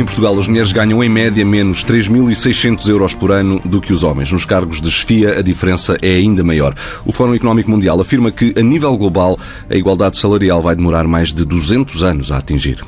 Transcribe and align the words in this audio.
Em 0.00 0.04
Portugal, 0.04 0.38
as 0.38 0.48
mulheres 0.48 0.72
ganham 0.72 1.04
em 1.04 1.10
média 1.10 1.44
menos 1.44 1.84
3.600 1.84 2.88
euros 2.88 3.12
por 3.12 3.30
ano 3.30 3.60
do 3.62 3.82
que 3.82 3.92
os 3.92 4.02
homens. 4.02 4.32
Nos 4.32 4.46
cargos 4.46 4.80
de 4.80 4.90
chefia, 4.90 5.38
a 5.38 5.42
diferença 5.42 5.98
é 6.00 6.14
ainda 6.14 6.42
maior. 6.42 6.74
O 7.04 7.12
Fórum 7.12 7.34
Económico 7.34 7.70
Mundial 7.70 8.00
afirma 8.00 8.30
que, 8.30 8.54
a 8.56 8.62
nível 8.62 8.96
global, 8.96 9.38
a 9.68 9.74
igualdade 9.74 10.16
salarial 10.16 10.62
vai 10.62 10.74
demorar 10.74 11.06
mais 11.06 11.34
de 11.34 11.44
200 11.44 12.02
anos 12.02 12.32
a 12.32 12.38
atingir. 12.38 12.82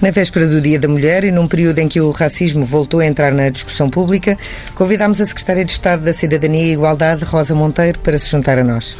Na 0.00 0.12
véspera 0.12 0.46
do 0.46 0.60
Dia 0.60 0.78
da 0.78 0.86
Mulher 0.86 1.24
e 1.24 1.32
num 1.32 1.48
período 1.48 1.80
em 1.80 1.88
que 1.88 2.00
o 2.00 2.12
racismo 2.12 2.64
voltou 2.64 3.00
a 3.00 3.06
entrar 3.06 3.32
na 3.32 3.48
discussão 3.48 3.90
pública, 3.90 4.38
convidámos 4.76 5.20
a 5.20 5.26
Secretária 5.26 5.64
de 5.64 5.72
Estado 5.72 6.04
da 6.04 6.14
Cidadania 6.14 6.62
e 6.62 6.72
Igualdade, 6.74 7.24
Rosa 7.24 7.56
Monteiro, 7.56 7.98
para 7.98 8.16
se 8.20 8.30
juntar 8.30 8.56
a 8.56 8.62
nós. 8.62 8.96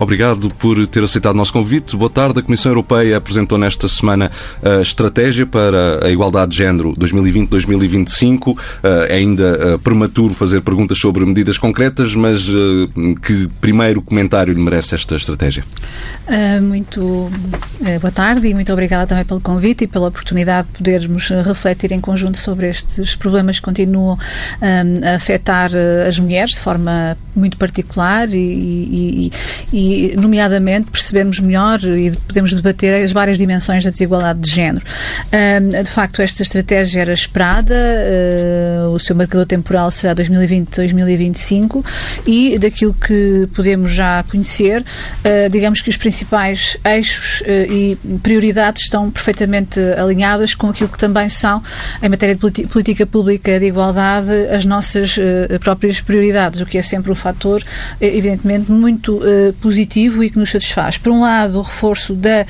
Obrigado 0.00 0.48
por 0.54 0.86
ter 0.86 1.04
aceitado 1.04 1.34
o 1.34 1.36
nosso 1.36 1.52
convite. 1.52 1.94
Boa 1.94 2.08
tarde. 2.08 2.40
A 2.40 2.42
Comissão 2.42 2.70
Europeia 2.70 3.18
apresentou 3.18 3.58
nesta 3.58 3.86
semana 3.86 4.30
a 4.62 4.80
estratégia 4.80 5.44
para 5.44 6.06
a 6.06 6.10
igualdade 6.10 6.52
de 6.52 6.56
género 6.56 6.94
2020-2025. 6.96 8.56
É 8.82 9.16
ainda 9.16 9.58
eh, 9.60 9.78
prematuro 9.78 10.32
fazer 10.32 10.62
perguntas 10.62 10.96
sobre 10.96 11.22
medidas 11.26 11.58
concretas, 11.58 12.14
mas 12.14 12.48
eh, 12.48 13.12
que 13.22 13.46
primeiro 13.60 14.00
comentário 14.00 14.54
lhe 14.54 14.60
merece 14.60 14.94
esta 14.94 15.16
estratégia? 15.16 15.64
Eh, 16.26 16.60
muito 16.60 17.30
boa 18.00 18.10
tarde 18.10 18.48
e 18.48 18.54
muito 18.54 18.72
obrigada 18.72 19.06
também 19.06 19.26
pelo 19.26 19.40
convite 19.40 19.84
e 19.84 19.86
pela 19.86 20.08
oportunidade 20.08 20.68
de 20.68 20.78
podermos 20.78 21.28
refletir 21.28 21.92
em 21.92 22.00
conjunto 22.00 22.38
sobre 22.38 22.70
estes 22.70 23.14
problemas 23.14 23.58
que 23.58 23.66
continuam 23.66 24.18
a 24.62 25.14
afetar 25.14 25.70
as 26.06 26.18
mulheres 26.18 26.52
de 26.52 26.60
forma 26.60 27.18
muito 27.36 27.58
particular 27.58 28.28
e, 28.32 28.38
e, 28.38 29.32
e 29.72 29.89
nomeadamente, 30.16 30.90
percebemos 30.90 31.40
melhor 31.40 31.82
e 31.82 32.12
podemos 32.26 32.52
debater 32.52 33.04
as 33.04 33.12
várias 33.12 33.38
dimensões 33.38 33.84
da 33.84 33.90
desigualdade 33.90 34.40
de 34.40 34.50
género. 34.50 34.84
de 35.82 35.90
facto, 35.90 36.22
esta 36.22 36.42
estratégia 36.42 37.00
era 37.00 37.12
esperada, 37.12 37.74
uh, 37.74 38.90
o 38.90 38.98
seu 38.98 39.14
marcador 39.14 39.46
temporal 39.46 39.90
será 39.90 40.14
2020-2025 40.14 41.84
e 42.26 42.58
daquilo 42.58 42.94
que 42.94 43.48
podemos 43.54 43.90
já 43.90 44.22
conhecer, 44.24 44.82
uh, 44.82 45.50
digamos 45.50 45.80
que 45.80 45.90
os 45.90 45.96
principais 45.96 46.76
eixos 46.84 47.40
uh, 47.42 47.72
e 47.72 47.98
prioridades 48.22 48.84
estão 48.84 49.10
perfeitamente 49.10 49.80
alinhadas 49.96 50.54
com 50.54 50.68
aquilo 50.68 50.88
que 50.88 50.98
também 50.98 51.28
são, 51.28 51.62
em 52.02 52.08
matéria 52.08 52.34
de 52.34 52.66
política 52.66 53.06
pública 53.06 53.58
de 53.58 53.66
igualdade, 53.66 54.30
as 54.50 54.64
nossas 54.64 55.16
próprias 55.60 56.00
prioridades, 56.00 56.60
o 56.60 56.66
que 56.66 56.78
é 56.78 56.82
sempre 56.82 57.10
um 57.10 57.14
fator, 57.14 57.62
evidentemente, 58.00 58.70
muito 58.70 59.20
positivo 59.60 59.79
positivo 59.80 60.22
e 60.22 60.30
que 60.30 60.38
nos 60.38 60.50
satisfaz. 60.50 60.98
Por 60.98 61.12
um 61.12 61.20
lado, 61.20 61.58
o 61.58 61.62
reforço 61.62 62.14
da, 62.14 62.46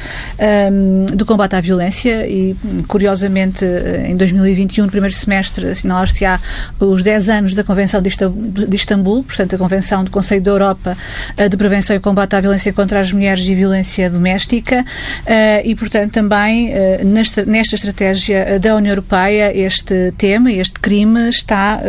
um, 0.72 1.04
do 1.06 1.24
combate 1.24 1.54
à 1.54 1.60
violência 1.60 2.26
e, 2.26 2.56
curiosamente, 2.88 3.64
em 4.04 4.16
2021, 4.16 4.84
no 4.84 4.90
primeiro 4.90 5.14
semestre, 5.14 5.68
assinalar-se-á 5.68 6.40
os 6.78 7.02
10 7.02 7.28
anos 7.28 7.54
da 7.54 7.62
Convenção 7.62 8.02
de 8.02 8.76
Istambul, 8.76 9.22
portanto, 9.22 9.54
a 9.54 9.58
Convenção 9.58 10.02
do 10.02 10.10
Conselho 10.10 10.42
da 10.42 10.50
Europa 10.50 10.96
eh, 11.36 11.48
de 11.48 11.56
Prevenção 11.56 11.94
e 11.94 12.00
Combate 12.00 12.34
à 12.34 12.40
Violência 12.40 12.72
contra 12.72 13.00
as 13.00 13.12
Mulheres 13.12 13.44
e 13.46 13.54
Violência 13.54 14.10
Doméstica 14.10 14.80
uh, 14.80 15.26
e, 15.64 15.74
portanto, 15.74 16.12
também 16.12 16.72
nesta, 17.04 17.44
estratégia 17.74 18.58
da 18.58 18.74
União 18.74 18.92
Europeia 18.92 19.56
este 19.56 20.12
tema, 20.16 20.50
este 20.50 20.80
crime 20.80 21.28
está 21.28 21.80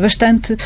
bastante 0.00 0.56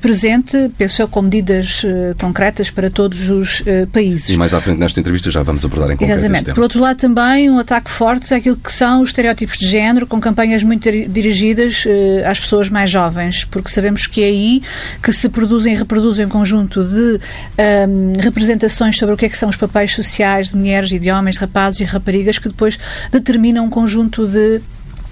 presente, 0.00 0.70
penso 0.78 1.02
eu, 1.02 1.08
com 1.08 1.22
medidas 1.22 1.82
concretas 2.20 2.70
para 2.70 2.90
todos 2.90 3.28
os 3.28 3.62
países. 3.86 4.28
E 4.28 4.36
mais 4.36 4.52
à 4.54 4.60
frente 4.60 4.78
nesta 4.78 5.00
entrevista 5.00 5.30
já 5.30 5.42
vamos 5.42 5.64
abordar 5.64 5.90
em 5.90 5.96
concreto 5.96 6.24
Exatamente. 6.24 6.54
Por 6.54 6.62
outro 6.62 6.80
lado, 6.80 6.96
também 6.96 7.50
um 7.50 7.58
ataque 7.58 7.90
forte 7.90 8.32
àquilo 8.32 8.56
que 8.56 8.72
são 8.72 9.02
os 9.02 9.10
estereótipos 9.10 9.58
de 9.58 9.66
género, 9.66 10.06
com 10.06 10.20
campanhas 10.20 10.62
muito 10.62 10.90
dirigidas 11.08 11.84
uh, 11.84 12.28
às 12.28 12.40
pessoas 12.40 12.68
mais 12.68 12.90
jovens, 12.90 13.44
porque 13.44 13.70
sabemos 13.70 14.06
que 14.06 14.22
é 14.22 14.26
aí 14.26 14.62
que 15.02 15.12
se 15.12 15.28
produzem 15.28 15.74
e 15.74 15.76
reproduzem 15.76 16.26
um 16.26 16.28
conjunto 16.28 16.84
de 16.84 16.94
um, 16.94 17.18
ehm, 17.58 18.12
representações 18.20 18.96
sobre 18.96 19.14
o 19.14 19.18
que 19.18 19.26
é 19.26 19.28
que 19.28 19.36
são 19.36 19.48
os 19.48 19.56
papéis 19.56 19.92
sociais 19.92 20.50
de 20.50 20.56
mulheres 20.56 20.92
e 20.92 20.98
de 20.98 21.10
homens, 21.10 21.36
de 21.36 21.40
rapazes 21.40 21.80
e 21.80 21.84
raparigas, 21.84 22.38
que 22.38 22.48
depois 22.48 22.78
determinam 23.10 23.64
um 23.64 23.70
conjunto 23.70 24.26
de 24.26 24.60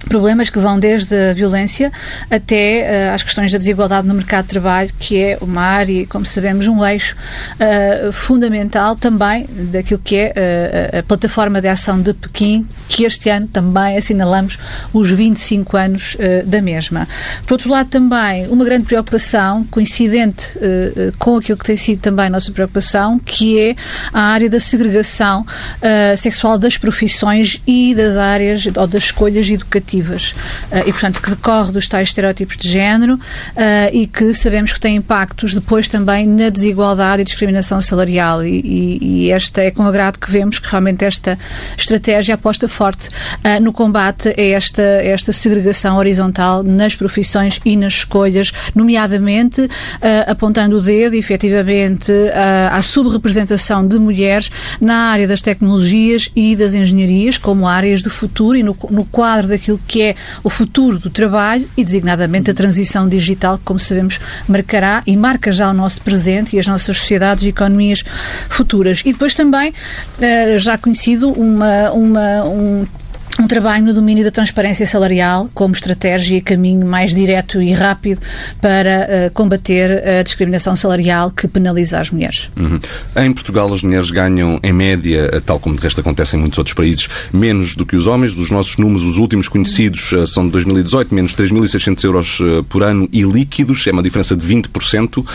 problemas 0.09 0.49
que 0.49 0.57
vão 0.57 0.79
desde 0.79 1.15
a 1.15 1.33
violência 1.33 1.91
até 2.29 3.11
uh, 3.11 3.15
às 3.15 3.21
questões 3.21 3.51
da 3.51 3.57
desigualdade 3.59 4.07
no 4.07 4.15
mercado 4.15 4.45
de 4.45 4.49
trabalho, 4.49 4.89
que 4.99 5.17
é 5.17 5.37
uma 5.39 5.61
área, 5.61 6.05
como 6.07 6.25
sabemos, 6.25 6.67
um 6.67 6.83
eixo 6.83 7.15
uh, 7.15 8.11
fundamental 8.11 8.95
também 8.95 9.47
daquilo 9.71 10.01
que 10.03 10.15
é 10.15 10.33
uh, 10.95 10.99
a 10.99 11.03
plataforma 11.03 11.61
de 11.61 11.67
ação 11.67 12.01
de 12.01 12.13
Pequim, 12.13 12.67
que 12.89 13.03
este 13.03 13.29
ano 13.29 13.47
também 13.47 13.97
assinalamos 13.97 14.57
os 14.91 15.11
25 15.11 15.77
anos 15.77 16.17
da 16.45 16.59
mesma. 16.59 17.07
Por 17.45 17.53
outro 17.53 17.69
lado, 17.69 17.87
também 17.87 18.47
uma 18.47 18.65
grande 18.65 18.85
preocupação, 18.85 19.63
coincidente 19.65 20.53
com 21.19 21.37
aquilo 21.37 21.57
que 21.57 21.65
tem 21.65 21.77
sido 21.77 22.01
também 22.01 22.25
a 22.25 22.29
nossa 22.31 22.51
preocupação, 22.51 23.19
que 23.19 23.59
é 23.59 23.75
a 24.11 24.21
área 24.21 24.49
da 24.49 24.59
segregação 24.59 25.45
sexual 26.17 26.57
das 26.57 26.77
profissões 26.77 27.61
e 27.67 27.93
das 27.93 28.17
áreas 28.17 28.65
ou 28.65 28.87
das 28.87 29.03
escolhas 29.03 29.47
educativas 29.49 29.98
uh, 30.01 30.87
e, 30.87 30.91
portanto, 30.91 31.21
que 31.21 31.29
decorre 31.29 31.71
dos 31.71 31.87
tais 31.87 32.09
estereótipos 32.09 32.57
de 32.57 32.69
género 32.69 33.15
uh, 33.15 33.19
e 33.91 34.07
que 34.07 34.33
sabemos 34.33 34.73
que 34.73 34.79
tem 34.79 34.95
impactos 34.95 35.53
depois 35.53 35.87
também 35.87 36.27
na 36.27 36.49
desigualdade 36.49 37.21
e 37.21 37.25
discriminação 37.25 37.81
salarial. 37.81 38.43
E, 38.43 38.59
e, 38.59 38.99
e 39.01 39.31
esta 39.31 39.61
é 39.61 39.71
com 39.71 39.83
agrado 39.83 40.17
que 40.17 40.31
vemos 40.31 40.59
que 40.59 40.69
realmente 40.69 41.05
esta 41.05 41.37
estratégia 41.77 42.35
aposta 42.35 42.67
forte 42.67 43.09
uh, 43.09 43.61
no 43.61 43.71
combate 43.71 44.29
a 44.29 44.41
esta, 44.41 44.81
esta 44.81 45.31
segregação 45.31 45.97
horizontal 45.97 46.63
nas 46.63 46.95
profissões 46.95 47.59
e 47.65 47.75
nas 47.75 47.93
escolhas, 47.93 48.51
nomeadamente 48.75 49.69
apontando 50.27 50.77
o 50.77 50.81
dedo, 50.81 51.15
efetivamente, 51.15 52.11
à 52.71 52.81
subrepresentação 52.81 53.85
de 53.85 53.97
mulheres 53.99 54.51
na 54.79 55.09
área 55.11 55.27
das 55.27 55.41
tecnologias 55.41 56.29
e 56.35 56.55
das 56.55 56.73
engenharias 56.73 57.37
como 57.37 57.67
áreas 57.67 58.01
de 58.01 58.09
futuro 58.09 58.57
e 58.57 58.63
no, 58.63 58.77
no 58.89 59.05
quadro 59.05 59.47
daquilo 59.47 59.78
que 59.87 60.01
é 60.01 60.15
o 60.43 60.49
futuro 60.49 60.99
do 60.99 61.09
trabalho 61.09 61.67
e, 61.75 61.83
designadamente, 61.83 62.51
a 62.51 62.53
transição 62.53 63.07
digital, 63.07 63.57
que, 63.57 63.63
como 63.63 63.79
sabemos, 63.79 64.19
marcará 64.47 65.03
e 65.05 65.15
marca 65.15 65.51
já 65.51 65.69
o 65.69 65.73
nosso 65.73 66.01
presente 66.01 66.55
e 66.55 66.59
as 66.59 66.67
nossas 66.67 66.97
sociedades 66.97 67.43
e 67.43 67.49
economias 67.49 68.03
futuras. 68.49 69.01
E 69.05 69.11
depois 69.11 69.35
também, 69.35 69.73
eh, 70.19 70.57
já 70.59 70.77
conhecido, 70.77 71.31
uma, 71.31 71.91
uma, 71.91 72.43
um 72.45 72.85
um 73.39 73.47
trabalho 73.47 73.85
no 73.85 73.93
domínio 73.93 74.23
da 74.23 74.31
transparência 74.31 74.85
salarial 74.85 75.49
como 75.53 75.73
estratégia 75.73 76.37
e 76.37 76.41
caminho 76.41 76.85
mais 76.85 77.15
direto 77.15 77.61
e 77.61 77.71
rápido 77.71 78.21
para 78.61 79.07
uh, 79.27 79.33
combater 79.33 80.03
a 80.19 80.23
discriminação 80.23 80.75
salarial 80.75 81.31
que 81.31 81.47
penaliza 81.47 81.99
as 81.99 82.11
mulheres. 82.11 82.51
Uhum. 82.57 82.79
Em 83.15 83.31
Portugal, 83.31 83.73
as 83.73 83.81
mulheres 83.81 84.11
ganham, 84.11 84.59
em 84.61 84.73
média, 84.73 85.41
tal 85.45 85.57
como 85.57 85.75
de 85.75 85.81
resto 85.81 86.01
acontece 86.01 86.35
em 86.35 86.39
muitos 86.39 86.57
outros 86.57 86.73
países, 86.73 87.07
menos 87.31 87.75
do 87.75 87.85
que 87.85 87.95
os 87.95 88.07
homens. 88.07 88.35
Dos 88.35 88.51
nossos 88.51 88.75
números, 88.77 89.03
os 89.03 89.17
últimos 89.17 89.47
conhecidos 89.47 90.11
uh, 90.11 90.27
são 90.27 90.45
de 90.45 90.51
2018, 90.51 91.15
menos 91.15 91.33
3.600 91.33 92.03
euros 92.03 92.39
uh, 92.41 92.63
por 92.65 92.83
ano 92.83 93.07
e 93.13 93.21
líquidos, 93.21 93.87
é 93.87 93.91
uma 93.91 94.03
diferença 94.03 94.35
de 94.35 94.45
20%, 94.45 95.25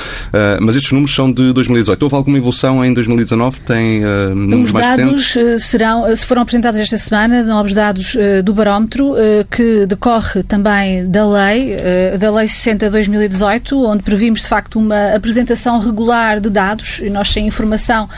mas 0.61 0.77
estes 0.77 0.93
números 0.93 1.15
são 1.15 1.33
de 1.33 1.53
2018. 1.53 2.03
Houve 2.03 2.17
alguma 2.17 2.37
evolução 2.37 2.85
em 2.85 2.93
2019? 2.93 3.61
Tem 3.61 4.03
números 4.35 4.67
Os 4.67 4.73
mais 4.73 4.97
dados 4.97 5.37
serão, 5.61 6.15
se 6.15 6.27
foram 6.27 6.43
apresentados 6.43 6.81
esta 6.81 6.99
semana, 6.99 7.43
novos 7.43 7.73
dados 7.73 7.94
dados 7.95 8.15
uh, 8.15 8.43
do 8.43 8.53
barómetro, 8.53 9.13
uh, 9.13 9.17
que 9.49 9.87
decorre 9.87 10.43
também 10.43 11.07
da 11.09 11.27
lei, 11.27 11.77
uh, 11.77 12.19
da 12.19 12.31
Lei 12.31 12.47
60-2018, 12.47 13.73
onde 13.87 14.03
previmos, 14.03 14.41
de 14.41 14.49
facto, 14.49 14.79
uma 14.79 15.15
apresentação 15.15 15.79
regular 15.79 16.41
de 16.41 16.51
dados, 16.51 16.99
e 16.99 17.09
nós, 17.09 17.29
sem 17.29 17.47
informação, 17.47 18.09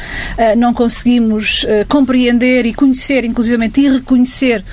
não 0.56 0.72
conseguimos 0.72 1.66
compreender 1.88 2.64
e 2.64 2.72
conhecer, 2.72 3.24
inclusivamente, 3.24 3.80
e 3.80 3.88
reconhecer 3.88 4.64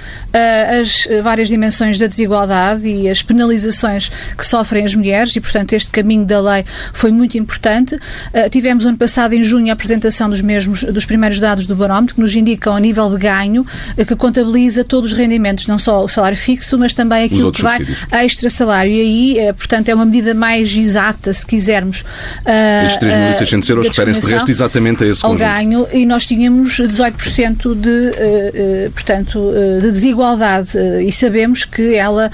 as 0.80 1.08
várias 1.22 1.48
dimensões 1.48 2.00
da 2.00 2.08
desigualdade 2.08 2.88
e 2.88 3.10
as 3.10 3.22
penalizações 3.22 4.10
que 4.38 4.46
sofrem 4.46 4.86
as 4.86 4.96
mulheres, 4.96 5.36
e, 5.36 5.42
portanto, 5.42 5.74
este 5.74 5.92
caminho 5.92 6.26
da 6.26 6.40
lei 6.40 6.66
foi 6.94 7.12
muito 7.12 7.38
importante. 7.38 7.98
tivemos, 8.52 8.86
ano 8.86 8.98
passado, 8.98 9.34
em 9.34 9.44
junho, 9.44 9.70
a 9.70 9.74
apresentação 9.74 10.30
dos 10.30 10.42
mesmos, 10.42 10.84
dos 10.84 11.06
primeiros 11.06 11.40
dados 11.40 11.68
do 11.68 11.76
barómetro, 11.76 12.16
que 12.16 12.22
nos 12.22 12.36
indicam 12.36 12.76
a 12.76 12.80
nível 12.80 13.10
de 13.10 13.18
ganho, 13.18 13.66
que 14.08 14.16
contabiliza 14.16 14.84
todos 14.94 15.12
os 15.12 15.18
rendimentos, 15.18 15.66
não 15.66 15.80
só 15.80 16.04
o 16.04 16.08
salário 16.08 16.38
fixo, 16.38 16.78
mas 16.78 16.94
também 16.94 17.24
aquilo 17.24 17.52
que 17.52 17.64
vai 17.64 17.80
a 18.12 18.24
extra 18.24 18.48
salário. 18.48 18.92
E 18.92 19.02
aí, 19.02 19.40
é, 19.40 19.52
portanto, 19.52 19.90
é 19.90 19.96
uma 19.96 20.06
medida 20.06 20.36
mais 20.36 20.72
exata, 20.76 21.34
se 21.34 21.44
quisermos. 21.44 22.02
Uh, 22.02 22.86
Estes 22.86 23.10
3.600 23.10 23.70
euros 23.72 23.88
referem-se 23.88 24.22
de 24.22 24.28
resto 24.28 24.52
exatamente 24.52 25.04
a 25.04 25.08
esse 25.08 25.26
ao 25.26 25.32
conjunto. 25.32 25.48
ganho 25.48 25.88
e 25.92 26.06
nós 26.06 26.28
tínhamos 26.28 26.80
18% 26.80 27.74
de, 27.74 27.90
uh, 27.90 28.88
uh, 28.88 28.92
portanto, 28.92 29.52
de 29.82 29.90
desigualdade 29.90 30.78
e 31.04 31.12
sabemos 31.12 31.66
que 31.66 31.96
ela 31.96 32.30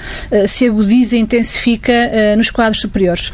se 0.46 0.66
agudiza 0.66 1.16
e 1.16 1.20
intensifica 1.20 1.92
nos 2.36 2.50
quadros 2.50 2.80
superiores. 2.80 3.32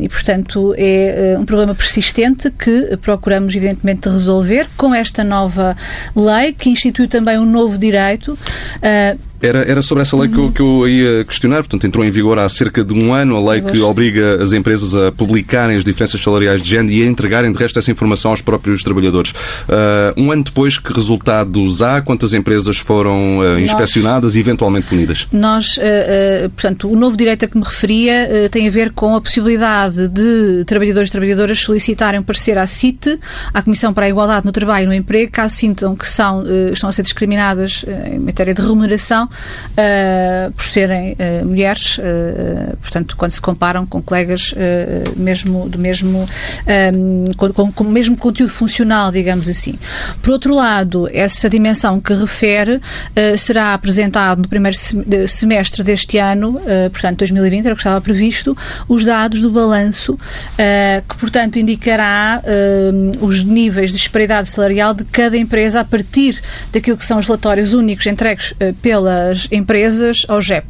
e, 0.00 0.08
portanto, 0.08 0.74
é 0.76 1.36
um 1.38 1.44
problema 1.44 1.74
persistente 1.74 2.50
que 2.50 2.96
procuramos, 3.00 3.54
evidentemente, 3.54 4.08
resolver 4.08 4.66
com 4.76 4.94
esta 4.94 5.22
nova 5.22 5.76
lei 6.16 6.52
que 6.52 6.70
institui 6.70 7.06
também 7.06 7.38
um 7.38 7.46
novo 7.46 7.67
novo 7.68 7.78
direito 7.78 8.32
uh, 8.32 9.18
Era, 9.40 9.60
era 9.60 9.82
sobre 9.82 10.02
essa 10.02 10.16
lei 10.16 10.28
uhum. 10.28 10.34
que, 10.34 10.40
eu, 10.40 10.52
que 10.52 10.60
eu 10.60 10.88
ia 10.88 11.24
questionar. 11.24 11.58
Portanto, 11.58 11.86
entrou 11.86 12.04
em 12.04 12.10
vigor 12.10 12.38
há 12.38 12.48
cerca 12.48 12.82
de 12.82 12.92
um 12.92 13.14
ano 13.14 13.36
a 13.36 13.52
lei 13.52 13.62
que 13.62 13.78
obriga 13.80 14.42
as 14.42 14.52
empresas 14.52 14.94
a 14.94 15.12
publicarem 15.12 15.76
as 15.76 15.84
diferenças 15.84 16.20
salariais 16.20 16.60
de 16.60 16.68
género 16.68 16.92
e 16.92 17.02
a 17.02 17.06
entregarem, 17.06 17.52
de 17.52 17.58
resto, 17.58 17.78
essa 17.78 17.90
informação 17.90 18.32
aos 18.32 18.42
próprios 18.42 18.82
trabalhadores. 18.82 19.30
Uh, 19.30 20.20
um 20.20 20.32
ano 20.32 20.42
depois, 20.42 20.78
que 20.78 20.92
resultados 20.92 21.82
há? 21.82 22.00
Quantas 22.00 22.34
empresas 22.34 22.78
foram 22.78 23.38
uh, 23.38 23.60
inspecionadas 23.60 24.34
e 24.34 24.40
eventualmente 24.40 24.88
punidas? 24.88 25.28
Nós, 25.32 25.76
uh, 25.76 26.50
portanto, 26.50 26.90
o 26.90 26.96
novo 26.96 27.16
direito 27.16 27.44
a 27.44 27.48
que 27.48 27.56
me 27.56 27.64
referia 27.64 28.48
tem 28.50 28.66
a 28.66 28.70
ver 28.70 28.92
com 28.92 29.14
a 29.14 29.20
possibilidade 29.20 30.08
de 30.08 30.64
trabalhadores 30.64 31.08
e 31.08 31.12
trabalhadoras 31.12 31.60
solicitarem 31.60 32.20
um 32.20 32.22
parecer 32.22 32.58
à 32.58 32.66
CIT, 32.66 33.18
à 33.54 33.62
Comissão 33.62 33.92
para 33.92 34.06
a 34.06 34.08
Igualdade 34.08 34.44
no 34.44 34.52
Trabalho 34.52 34.84
e 34.84 34.86
no 34.86 34.94
Emprego, 34.94 35.30
caso 35.30 35.54
sintam 35.54 35.94
que 35.94 36.06
são, 36.06 36.42
estão 36.72 36.88
a 36.88 36.92
ser 36.92 37.02
discriminadas 37.02 37.84
em 38.10 38.18
matéria 38.18 38.54
de 38.54 38.62
remuneração 38.62 39.27
uh, 39.28 40.52
por 40.52 40.64
serem 40.64 41.12
uh, 41.12 41.44
mulheres, 41.44 41.98
uh, 41.98 42.76
portanto, 42.78 43.16
quando 43.16 43.30
se 43.30 43.40
comparam 43.40 43.86
com 43.86 44.02
colegas 44.02 44.54
mesmo 45.16 45.68
do 45.68 45.78
mesmo 45.78 46.28
um, 46.94 47.24
com, 47.36 47.72
com, 47.72 47.84
o 47.84 47.88
mesmo 47.88 48.16
conteúdo 48.16 48.52
funcional, 48.52 49.10
digamos 49.10 49.48
assim. 49.48 49.78
Por 50.22 50.32
outro 50.32 50.54
lado, 50.54 51.08
essa 51.12 51.48
dimensão 51.48 52.00
que 52.00 52.12
refere 52.14 52.80
será 53.36 53.74
apresentado 53.74 54.42
no 54.42 54.48
primeiro 54.48 54.76
semestre 55.26 55.82
deste 55.82 56.18
ano, 56.18 56.60
portanto, 56.92 57.18
2020, 57.18 57.64
era 57.64 57.74
o 57.74 57.76
que 57.76 57.80
estava 57.80 58.00
previsto, 58.00 58.56
os 58.88 59.04
dados 59.04 59.40
do 59.40 59.50
balanço, 59.50 60.18
que, 61.08 61.16
portanto, 61.16 61.58
indicará 61.58 62.42
os 63.20 63.44
níveis 63.44 63.90
de 63.90 63.96
disparidade 63.96 64.48
salarial 64.48 64.94
de 64.94 65.04
cada 65.04 65.36
empresa 65.36 65.80
a 65.80 65.84
partir 65.84 66.40
daquilo 66.72 66.96
que 66.96 67.04
são 67.04 67.18
os 67.18 67.26
relatórios 67.26 67.72
únicos 67.72 68.06
entregues 68.06 68.54
pela 68.82 69.17
das 69.18 69.48
empresas 69.50 70.24
ao 70.28 70.40
JEP. 70.40 70.66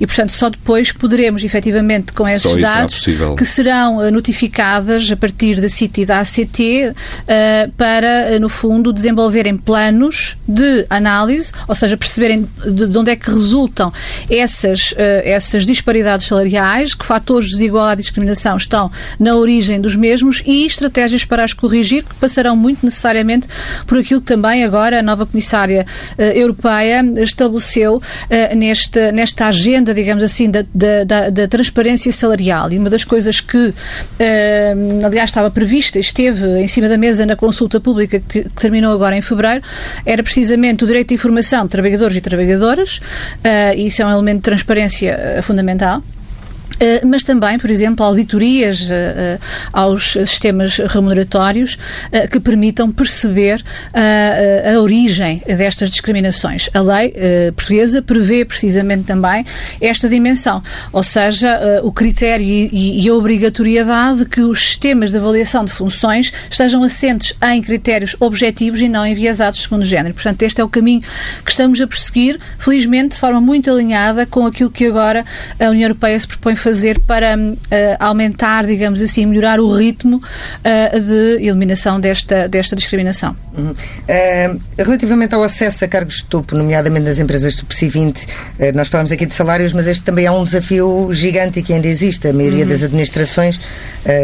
E, 0.00 0.06
portanto, 0.06 0.32
só 0.32 0.48
depois 0.48 0.92
poderemos, 0.92 1.44
efetivamente, 1.44 2.12
com 2.12 2.26
esses 2.26 2.56
dados, 2.56 3.04
que 3.36 3.44
serão 3.44 3.98
uh, 3.98 4.10
notificadas 4.10 5.10
a 5.10 5.16
partir 5.16 5.60
da 5.60 5.68
CIT 5.68 6.02
e 6.02 6.06
da 6.06 6.20
ACT, 6.20 6.60
uh, 6.60 6.94
eh, 7.26 7.70
para, 7.76 8.36
uh, 8.36 8.40
no 8.40 8.48
fundo, 8.48 8.92
desenvolverem 8.92 9.56
planos 9.56 10.36
de 10.48 10.86
análise, 10.88 11.52
ou 11.68 11.74
seja, 11.74 11.96
perceberem 11.96 12.48
de, 12.64 12.86
de 12.86 12.98
onde 12.98 13.10
é 13.10 13.16
que 13.16 13.30
resultam 13.30 13.92
essas, 14.28 14.94
essas 14.96 15.66
disparidades 15.66 16.26
salariais, 16.26 16.94
que 16.94 17.04
fatores 17.04 17.48
de 17.48 17.54
desigualdade 17.54 18.00
e 18.00 18.02
discriminação 18.02 18.56
estão 18.56 18.90
na 19.18 19.34
origem 19.34 19.80
dos 19.80 19.94
mesmos 19.94 20.42
e 20.46 20.66
estratégias 20.66 21.24
para 21.24 21.44
as 21.44 21.52
corrigir, 21.52 22.04
que 22.04 22.14
passarão 22.16 22.56
muito 22.56 22.84
necessariamente 22.84 23.48
por 23.86 23.98
aquilo 23.98 24.20
que 24.20 24.26
também 24.26 24.64
agora 24.64 25.00
a 25.00 25.02
nova 25.02 25.26
Comissária 25.26 25.86
Europeia 26.18 27.02
estabeleceu 27.22 27.89
uh, 27.96 28.56
nesta, 28.56 29.12
nesta 29.12 29.46
agenda, 29.46 29.94
digamos 29.94 30.22
assim, 30.22 30.50
da, 30.50 30.64
da, 30.74 31.30
da, 31.30 31.48
transparência 31.48 32.12
salarial. 32.12 32.72
E 32.72 32.78
uma 32.78 32.90
das 32.90 33.04
coisas 33.04 33.40
que, 33.40 33.56
uh, 33.56 35.04
aliás, 35.04 35.30
estava 35.30 35.50
prevista 35.50 35.98
e 35.98 36.00
esteve 36.00 36.60
em 36.60 36.68
cima 36.68 36.88
da 36.88 36.96
mesa 36.96 37.26
na 37.26 37.36
consulta 37.36 37.80
pública 37.80 38.20
que, 38.20 38.42
que, 38.42 38.50
terminou 38.50 38.92
agora 38.92 39.16
em 39.16 39.22
fevereiro, 39.22 39.62
era 40.04 40.22
precisamente 40.22 40.84
o 40.84 40.86
direito 40.86 41.08
de 41.08 41.14
informação 41.14 41.64
de 41.64 41.70
trabalhadores 41.70 42.16
e 42.16 42.20
trabalhadoras, 42.20 42.98
uh, 42.98 43.76
e 43.76 43.86
isso 43.86 44.02
é 44.02 44.06
um 44.06 44.10
elemento 44.10 44.38
de 44.38 44.44
transparência 44.44 45.40
fundamental. 45.42 46.02
Eh, 46.78 47.02
mas 47.04 47.24
também, 47.24 47.58
por 47.58 47.70
exemplo, 47.70 48.04
auditorias 48.04 48.88
eh, 48.90 48.94
eh, 48.94 49.38
aos 49.72 50.12
sistemas 50.12 50.78
remuneratórios 50.78 51.78
que 52.30 52.40
permitam 52.40 52.90
perceber 52.90 53.62
a 53.94 54.80
origem 54.80 55.42
destas 55.46 55.90
discriminações. 55.90 56.68
A 56.74 56.80
lei 56.80 57.12
portuguesa 57.54 58.02
prevê 58.02 58.44
precisamente 58.44 59.04
também 59.04 59.44
esta 59.80 60.08
dimensão, 60.08 60.62
ou 60.92 61.02
seja, 61.02 61.80
o 61.82 61.92
critério 61.92 62.46
e 62.46 63.08
a 63.08 63.14
obrigatoriedade 63.14 64.24
que 64.26 64.40
os 64.40 64.60
sistemas 64.60 65.10
de 65.10 65.18
avaliação 65.18 65.64
de 65.64 65.72
funções 65.72 66.32
estejam 66.50 66.82
assentes 66.82 67.34
em 67.42 67.62
critérios 67.62 68.16
objetivos 68.20 68.80
e 68.80 68.88
não 68.88 69.06
enviesados 69.06 69.62
segundo 69.62 69.82
o 69.82 69.86
género. 69.86 70.14
Portanto, 70.14 70.42
este 70.42 70.60
é 70.60 70.64
o 70.64 70.68
caminho 70.68 71.02
que 71.44 71.50
estamos 71.50 71.80
a 71.80 71.86
prosseguir, 71.86 72.38
felizmente 72.58 73.14
de 73.14 73.18
forma 73.18 73.40
muito 73.40 73.70
alinhada 73.70 74.26
com 74.26 74.46
aquilo 74.46 74.70
que 74.70 74.86
agora 74.86 75.24
a 75.58 75.68
União 75.68 75.88
Europeia 75.88 76.18
se 76.18 76.26
propõe 76.26 76.56
fazer 76.60 76.98
para 77.00 77.36
uh, 77.36 77.56
aumentar, 77.98 78.66
digamos 78.66 79.00
assim, 79.00 79.26
melhorar 79.26 79.60
o 79.60 79.74
ritmo 79.74 80.16
uh, 80.16 81.00
de 81.00 81.46
eliminação 81.46 81.98
desta, 81.98 82.48
desta 82.48 82.76
discriminação? 82.76 83.34
Uhum. 83.56 83.70
Uh, 83.70 84.60
relativamente 84.78 85.34
ao 85.34 85.42
acesso 85.42 85.84
a 85.84 85.88
cargos 85.88 86.16
de 86.16 86.24
topo, 86.24 86.56
nomeadamente 86.56 87.04
nas 87.04 87.18
empresas 87.18 87.54
do 87.54 87.64
PSI 87.66 87.88
20, 87.88 88.26
nós 88.74 88.88
falamos 88.88 89.10
aqui 89.10 89.26
de 89.26 89.34
salários, 89.34 89.72
mas 89.72 89.86
este 89.86 90.04
também 90.04 90.26
é 90.26 90.30
um 90.30 90.44
desafio 90.44 91.08
gigante 91.12 91.62
que 91.62 91.72
ainda 91.72 91.86
existe. 91.86 92.28
A 92.28 92.32
maioria 92.32 92.64
uhum. 92.64 92.70
das 92.70 92.82
administrações, 92.82 93.60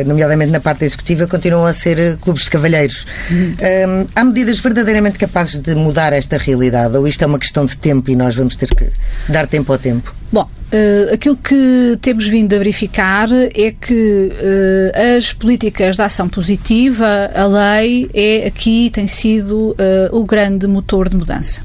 nomeadamente 0.06 0.52
na 0.52 0.60
parte 0.60 0.84
executiva, 0.84 1.26
continuam 1.26 1.64
a 1.64 1.72
ser 1.72 2.16
clubes 2.18 2.44
de 2.44 2.50
cavalheiros. 2.50 3.06
Uhum. 3.30 4.06
há 4.14 4.24
medidas 4.24 4.58
verdadeiramente 4.58 5.18
capazes 5.18 5.56
de 5.58 5.74
mudar 5.74 6.12
esta 6.12 6.36
realidade? 6.36 6.96
Ou 6.96 7.06
isto 7.06 7.22
é 7.22 7.26
uma 7.26 7.38
questão 7.38 7.64
de 7.66 7.76
tempo 7.76 8.10
e 8.10 8.16
nós 8.16 8.34
vamos 8.34 8.56
ter 8.56 8.68
que 8.74 8.90
dar 9.28 9.46
tempo 9.46 9.72
ao 9.72 9.78
tempo? 9.78 10.14
Bom, 10.32 10.48
Uh, 10.66 11.14
aquilo 11.14 11.36
que 11.36 11.96
temos 12.02 12.26
vindo 12.26 12.52
a 12.52 12.58
verificar 12.58 13.28
é 13.32 13.70
que 13.70 14.30
uh, 14.32 15.16
as 15.16 15.32
políticas 15.32 15.94
de 15.94 16.02
ação 16.02 16.28
positiva, 16.28 17.30
a 17.32 17.46
lei, 17.46 18.10
é 18.12 18.46
aqui 18.46 18.90
tem 18.90 19.06
sido 19.06 19.70
uh, 19.70 19.76
o 20.10 20.24
grande 20.24 20.66
motor 20.66 21.08
de 21.08 21.16
mudança. 21.16 21.62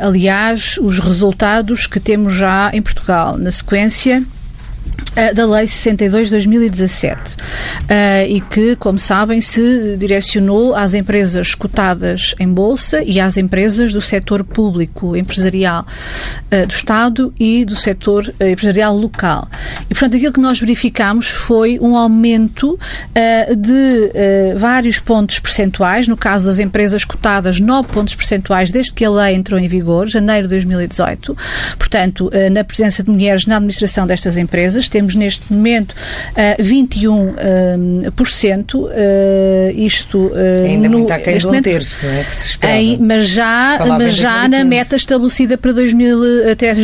aliás, 0.00 0.78
os 0.78 0.98
resultados 0.98 1.86
que 1.86 2.00
temos 2.00 2.34
já 2.34 2.70
em 2.72 2.80
Portugal, 2.80 3.36
na 3.36 3.50
sequência, 3.50 4.24
da 5.34 5.46
Lei 5.46 5.66
62 5.66 6.28
de 6.28 6.30
2017 6.32 7.36
e 8.28 8.40
que, 8.40 8.76
como 8.76 8.98
sabem, 8.98 9.40
se 9.40 9.96
direcionou 9.96 10.74
às 10.74 10.94
empresas 10.94 11.54
cotadas 11.54 12.34
em 12.38 12.48
bolsa 12.48 13.02
e 13.02 13.20
às 13.20 13.36
empresas 13.36 13.92
do 13.92 14.00
setor 14.00 14.44
público 14.44 15.16
empresarial 15.16 15.86
uh, 16.52 16.66
do 16.66 16.72
Estado 16.72 17.32
e 17.38 17.64
do 17.64 17.76
setor 17.76 18.32
uh, 18.40 18.44
empresarial 18.44 18.96
local. 18.96 19.48
E, 19.84 19.94
portanto, 19.94 20.16
aquilo 20.16 20.32
que 20.32 20.40
nós 20.40 20.60
verificamos 20.60 21.28
foi 21.28 21.78
um 21.80 21.96
aumento 21.96 22.78
de 23.56 24.12
vários 24.56 24.98
pontos 24.98 25.38
percentuais, 25.38 26.06
no 26.06 26.16
caso 26.16 26.46
das 26.46 26.58
empresas 26.58 27.04
cotadas, 27.04 27.60
9 27.60 27.88
pontos 27.88 28.14
percentuais 28.14 28.70
desde 28.70 28.92
que 28.92 29.04
a 29.04 29.10
lei 29.10 29.34
entrou 29.34 29.58
em 29.58 29.68
vigor, 29.68 30.08
janeiro 30.08 30.44
de 30.44 30.54
2018. 30.54 31.36
Portanto, 31.78 32.30
na 32.52 32.62
presença 32.62 33.02
de 33.02 33.10
mulheres 33.10 33.46
na 33.46 33.56
administração 33.56 34.06
destas 34.06 34.36
empresas, 34.36 34.88
temos 34.90 35.14
neste 35.14 35.52
momento 35.52 35.92
uh, 35.92 36.62
21%, 36.62 38.74
uh, 38.74 38.88
isto 39.74 40.18
uh, 40.18 40.32
ainda 40.64 40.88
no, 40.88 40.98
muito 40.98 41.12
aquém 41.12 41.38
de 41.38 41.46
um 41.46 41.62
terço, 41.62 41.98
não 42.02 42.10
é? 42.10 42.24
Se 42.24 42.58
em, 42.66 42.98
mas 42.98 43.28
já, 43.28 43.78
mas 43.86 44.14
já 44.14 44.48
na 44.48 44.64
meta 44.64 44.96
estabelecida 44.96 45.56
para 45.56 45.72
2000, 45.72 46.50
até 46.50 46.74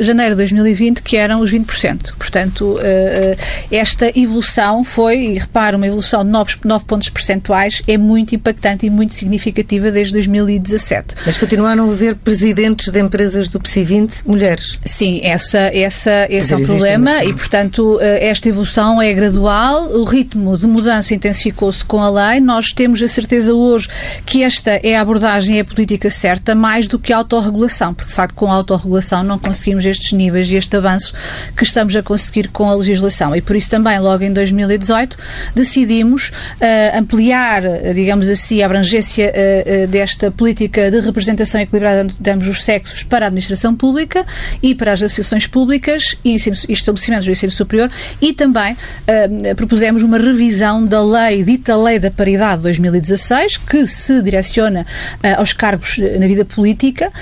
janeiro 0.00 0.32
de 0.32 0.36
2020, 0.36 1.02
que 1.02 1.16
eram 1.16 1.40
os 1.40 1.52
20%. 1.52 2.14
Portanto, 2.18 2.76
uh, 2.76 3.36
esta 3.70 4.08
evolução 4.18 4.84
foi, 4.84 5.18
e 5.18 5.38
repara, 5.38 5.76
uma 5.76 5.86
evolução 5.86 6.24
de 6.24 6.30
9, 6.30 6.54
9 6.64 6.84
pontos 6.84 7.08
percentuais 7.08 7.82
é 7.86 7.96
muito 7.96 8.34
impactante 8.34 8.86
e 8.86 8.90
muito 8.90 9.14
significativa 9.14 9.90
desde 9.90 10.12
2017. 10.14 11.14
Mas 11.24 11.36
continuaram 11.36 11.88
a 11.88 11.92
haver 11.92 12.14
presidentes 12.16 12.88
de 12.88 13.00
empresas 13.00 13.48
do 13.48 13.60
PSI 13.60 13.84
20 13.84 14.22
mulheres? 14.26 14.78
Sim, 14.84 15.20
essa, 15.22 15.58
essa, 15.72 16.26
esse 16.30 16.52
é 16.52 16.56
o 16.56 16.64
problema 16.64 17.24
e, 17.26 17.32
portanto, 17.32 17.98
eh, 18.00 18.28
esta 18.28 18.48
evolução 18.48 19.02
é 19.02 19.12
gradual, 19.12 19.90
o 19.90 20.04
ritmo 20.04 20.56
de 20.56 20.64
mudança 20.64 21.12
intensificou-se 21.12 21.84
com 21.84 22.00
a 22.00 22.08
lei. 22.08 22.40
Nós 22.40 22.72
temos 22.72 23.02
a 23.02 23.08
certeza 23.08 23.52
hoje 23.52 23.88
que 24.24 24.44
esta 24.44 24.78
é 24.80 24.96
a 24.96 25.00
abordagem 25.00 25.56
e 25.56 25.60
a 25.60 25.64
política 25.64 26.08
certa, 26.08 26.54
mais 26.54 26.86
do 26.86 27.00
que 27.00 27.12
a 27.12 27.16
autorregulação, 27.16 27.92
porque, 27.92 28.10
de 28.10 28.14
facto, 28.14 28.36
com 28.36 28.46
a 28.46 28.54
autorregulação 28.54 29.24
não 29.24 29.40
conseguimos 29.40 29.84
estes 29.84 30.12
níveis 30.12 30.48
e 30.52 30.54
este 30.54 30.76
avanço 30.76 31.12
que 31.56 31.64
estamos 31.64 31.96
a 31.96 32.02
conseguir 32.02 32.46
com 32.46 32.70
a 32.70 32.76
legislação. 32.76 33.34
E 33.34 33.42
por 33.42 33.56
isso 33.56 33.70
também, 33.70 33.98
logo 33.98 34.22
em 34.22 34.32
2018, 34.32 35.16
decidimos 35.52 36.28
uh, 36.28 36.96
ampliar, 36.96 37.62
digamos 37.92 38.28
assim, 38.28 38.62
a 38.62 38.66
abrangência 38.66 39.32
uh, 39.34 39.88
desta 39.88 40.30
política 40.30 40.92
de 40.92 41.00
representação 41.00 41.60
equilibrada 41.60 42.04
de 42.04 42.30
ambos 42.30 42.46
os 42.46 42.62
sexos 42.62 43.02
para 43.02 43.26
a 43.26 43.28
administração 43.28 43.74
pública 43.74 44.24
e 44.62 44.76
para 44.76 44.92
as 44.92 45.02
associações 45.02 45.48
públicas 45.48 46.16
e 46.24 46.36
estabelecimentos 46.68 47.15
do 47.24 47.30
ensino 47.30 47.52
superior 47.52 47.90
e 48.20 48.32
também 48.32 48.72
uh, 48.74 49.54
propusemos 49.54 50.02
uma 50.02 50.18
revisão 50.18 50.84
da 50.84 51.02
lei, 51.02 51.42
dita 51.42 51.76
Lei 51.76 51.98
da 51.98 52.10
Paridade 52.10 52.58
de 52.58 52.62
2016, 52.64 53.56
que 53.58 53.86
se 53.86 54.22
direciona 54.22 54.86
uh, 55.24 55.38
aos 55.38 55.52
cargos 55.52 55.98
na 56.18 56.26
vida 56.26 56.44
política 56.44 57.12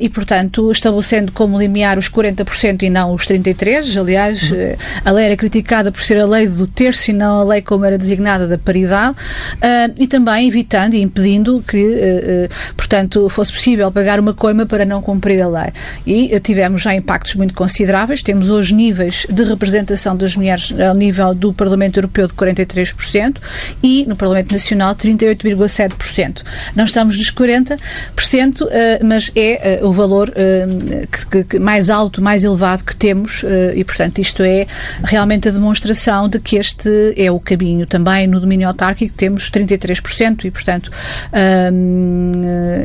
e, 0.00 0.08
portanto, 0.08 0.70
estabelecendo 0.70 1.32
como 1.32 1.58
limiar 1.58 1.98
os 1.98 2.08
40% 2.08 2.82
e 2.82 2.90
não 2.90 3.14
os 3.14 3.26
33%. 3.26 4.00
Aliás, 4.00 4.50
uhum. 4.50 4.58
a 5.04 5.10
lei 5.10 5.26
era 5.26 5.36
criticada 5.36 5.92
por 5.92 6.02
ser 6.02 6.18
a 6.18 6.26
lei 6.26 6.46
do 6.46 6.66
terço 6.66 7.10
e 7.10 7.14
não 7.14 7.40
a 7.40 7.44
lei 7.44 7.62
como 7.62 7.84
era 7.84 7.98
designada 7.98 8.46
da 8.46 8.58
paridade 8.58 9.16
e 9.98 10.06
também 10.06 10.48
evitando 10.48 10.94
e 10.94 11.02
impedindo 11.02 11.62
que, 11.66 12.48
portanto, 12.76 13.28
fosse 13.28 13.52
possível 13.52 13.90
pagar 13.90 14.18
uma 14.18 14.34
coima 14.34 14.66
para 14.66 14.84
não 14.84 15.02
cumprir 15.02 15.42
a 15.42 15.48
lei. 15.48 15.72
E 16.06 16.38
tivemos 16.40 16.82
já 16.82 16.94
impactos 16.94 17.34
muito 17.34 17.54
consideráveis. 17.54 18.22
Temos 18.22 18.50
hoje 18.50 18.74
níveis 18.74 19.09
de 19.30 19.42
representação 19.44 20.16
das 20.16 20.36
mulheres 20.36 20.72
ao 20.78 20.94
nível 20.94 21.34
do 21.34 21.52
Parlamento 21.52 21.98
Europeu 21.98 22.26
de 22.26 22.34
43% 22.34 23.36
e 23.82 24.04
no 24.06 24.16
Parlamento 24.16 24.52
Nacional 24.52 24.94
38,7%. 24.94 26.42
Não 26.74 26.84
estamos 26.84 27.16
nos 27.16 27.30
40%, 27.30 27.78
eh, 28.70 29.00
mas 29.02 29.30
é 29.34 29.78
eh, 29.78 29.84
o 29.84 29.92
valor 29.92 30.32
eh, 30.34 31.06
que, 31.48 31.58
mais 31.58 31.90
alto, 31.90 32.22
mais 32.22 32.44
elevado 32.44 32.84
que 32.84 32.94
temos 32.94 33.44
e, 33.74 33.84
portanto, 33.84 34.18
isto 34.20 34.42
é 34.42 34.66
realmente 35.02 35.48
a 35.48 35.50
demonstração 35.50 36.28
de 36.28 36.38
que 36.38 36.56
este 36.56 37.14
é 37.16 37.30
o 37.30 37.40
caminho. 37.40 37.86
Também 37.86 38.26
no 38.26 38.40
domínio 38.40 38.68
autárquico 38.68 39.14
temos 39.16 39.50
33% 39.50 40.44
e, 40.44 40.50
portanto, 40.50 40.90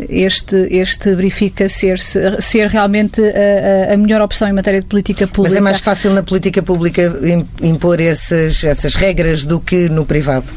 este, 0.10 0.56
este 0.72 1.16
verifica 1.16 1.68
ser, 1.70 2.00
ser 2.00 2.68
realmente 2.68 3.22
a, 3.22 3.94
a 3.94 3.98
melhor 3.98 4.22
opção 4.22 4.48
em 4.48 4.54
matéria 4.54 4.82
de 4.82 4.88
política 4.88 5.28
pública. 5.28 5.54
Mas 5.54 5.58
é 5.58 5.62
mais 5.62 5.80
fácil 5.80 6.05
na 6.14 6.24
política 6.24 6.62
pública 6.62 7.14
impor 7.62 8.00
esses, 8.00 8.64
essas 8.64 8.96
regras 8.96 9.46
do 9.46 9.60
que 9.60 9.90
no 9.90 10.06
privado? 10.06 10.48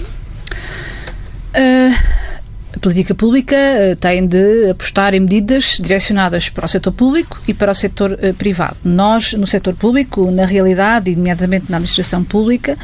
A 2.79 2.81
política 2.81 3.13
pública 3.13 3.57
uh, 3.57 3.97
tem 3.97 4.25
de 4.25 4.71
apostar 4.71 5.13
em 5.13 5.19
medidas 5.19 5.79
direcionadas 5.83 6.49
para 6.49 6.65
o 6.65 6.69
setor 6.69 6.93
público 6.93 7.37
e 7.49 7.53
para 7.53 7.73
o 7.73 7.75
setor 7.75 8.13
uh, 8.13 8.33
privado. 8.35 8.77
Nós, 8.85 9.33
no 9.33 9.49
setor 9.49 9.75
público, 9.75 10.31
na 10.31 10.47
realidade, 10.47 11.11
e 11.11 11.17
nomeadamente 11.17 11.65
na 11.69 11.79
administração 11.79 12.23
pública, 12.23 12.79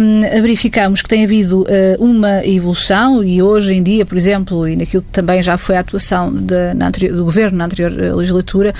um, 0.00 0.22
verificamos 0.40 1.02
que 1.02 1.10
tem 1.10 1.24
havido 1.24 1.60
uh, 1.60 1.66
uma 2.02 2.42
evolução 2.46 3.22
e 3.22 3.42
hoje 3.42 3.74
em 3.74 3.82
dia, 3.82 4.06
por 4.06 4.16
exemplo, 4.16 4.66
e 4.66 4.74
naquilo 4.74 5.02
que 5.02 5.10
também 5.10 5.42
já 5.42 5.58
foi 5.58 5.76
a 5.76 5.80
atuação 5.80 6.32
de, 6.32 6.54
anterior, 6.82 7.14
do 7.14 7.24
Governo 7.26 7.58
na 7.58 7.66
anterior 7.66 7.92
legislatura, 8.16 8.72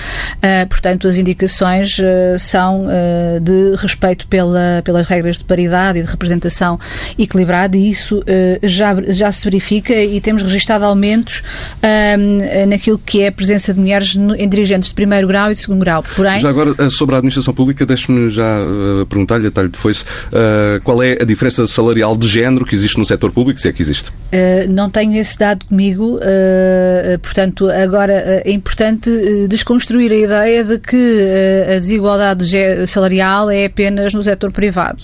portanto, 0.69 1.07
as 1.09 1.17
indicações 1.17 1.97
são 2.39 2.87
de 3.43 3.75
respeito 3.77 4.27
pela, 4.29 4.81
pelas 4.85 5.07
regras 5.07 5.37
de 5.39 5.45
paridade 5.45 5.99
e 5.99 6.03
de 6.03 6.11
representação 6.11 6.79
equilibrada 7.19 7.77
e 7.77 7.91
isso 7.91 8.23
já, 8.63 8.95
já 9.09 9.33
se 9.33 9.45
verifica 9.45 10.06
e 10.07 10.21
temos 10.21 10.43
registado 10.43 10.85
aumentos 10.85 11.43
um, 11.83 12.69
naquilo 12.69 12.99
que 12.99 13.23
é 13.23 13.29
a 13.29 13.33
presença 13.33 13.73
de 13.73 13.81
mulheres 13.81 14.17
em 14.17 14.49
dirigentes 14.49 14.91
de 14.91 14.95
primeiro 14.95 15.27
grau 15.29 15.51
e 15.51 15.55
de 15.55 15.61
segundo 15.61 15.81
grau. 15.81 16.03
Porém... 16.15 16.41
Já 16.41 16.49
agora, 16.49 16.75
eh, 16.79 16.91
sobre 16.91 17.15
a 17.15 17.19
administração 17.19 17.53
pública, 17.55 17.85
deixe-me 17.85 18.31
já 18.31 18.59
uh, 18.61 19.07
perguntar-lhe, 19.07 19.47
a 19.47 19.51
talho 19.51 19.69
de 19.69 19.79
foice, 19.79 20.05
uh, 20.05 20.81
qual 20.83 21.03
é 21.03 21.19
a 21.21 21.25
diferença 21.25 21.67
salarial 21.67 22.17
de 22.17 22.27
género 22.27 22.65
que 22.65 22.75
existe 22.75 22.99
no 22.99 23.05
setor 23.05 23.33
público, 23.33 23.61
se 23.61 23.69
é 23.69 23.73
que 23.73 23.83
existe? 23.83 24.11
Uh, 24.11 24.71
não 24.71 24.91
tenho 24.91 25.15
esse 25.15 25.39
dado 25.39 25.65
comigo, 25.67 26.19
portanto, 27.23 27.69
agora 27.71 28.43
é 28.45 28.51
importante 28.51 29.11
desconstruir 29.49 30.11
a 30.13 30.17
ideia 30.17 30.65
de 30.65 30.79
que 30.79 31.21
a 31.77 31.79
desigualdade 31.79 32.45
salarial 32.87 33.51
é 33.51 33.67
apenas 33.67 34.15
no 34.15 34.23
setor 34.23 34.51
privado. 34.51 35.03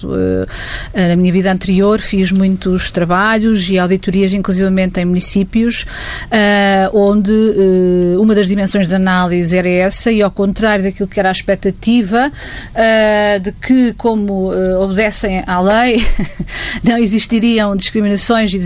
na 0.95 1.17
minha 1.17 1.33
vida 1.33 1.53
anterior 1.53 2.01
fiz 2.01 2.33
muitos 2.33 2.91
trabalhos 2.91 3.69
e 3.69 3.79
auditorias, 3.79 4.33
inclusivamente 4.33 4.92
em 5.01 5.05
municípios, 5.05 5.83
uh, 5.83 6.97
onde 6.97 7.33
uh, 7.33 8.21
uma 8.21 8.35
das 8.35 8.47
dimensões 8.47 8.89
de 8.89 8.95
análise 8.95 9.57
era 9.57 9.69
essa, 9.69 10.11
e 10.11 10.23
ao 10.23 10.31
contrário 10.31 10.85
daquilo 10.85 11.09
que 11.09 11.19
era 11.19 11.29
a 11.29 11.33
expectativa, 11.33 12.31
uh, 12.31 13.41
de 13.41 13.53
que, 13.53 13.93
como 13.95 14.53
obedecem 14.81 15.43
à 15.47 15.61
lei, 15.61 16.05
não 16.83 16.99
existiriam 16.99 17.77
discriminações 17.77 18.53
e 18.53 18.59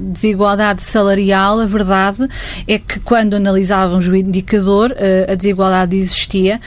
desigualdade 0.00 0.82
salarial, 0.82 1.60
a 1.60 1.66
verdade 1.66 2.28
é 2.66 2.78
que 2.78 3.00
quando 3.00 3.34
analisávamos 3.34 4.06
o 4.06 4.14
indicador, 4.14 4.94
a 5.30 5.34
desigualdade 5.34 5.96
existia 5.96 6.60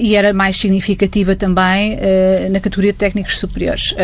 e 0.00 0.14
era 0.14 0.32
mais 0.32 0.56
significativa 0.56 1.34
também 1.34 1.98
na 2.50 2.60
categoria 2.60 2.92
de 2.92 2.98
técnicos 2.98 3.38
superiores. 3.38 3.94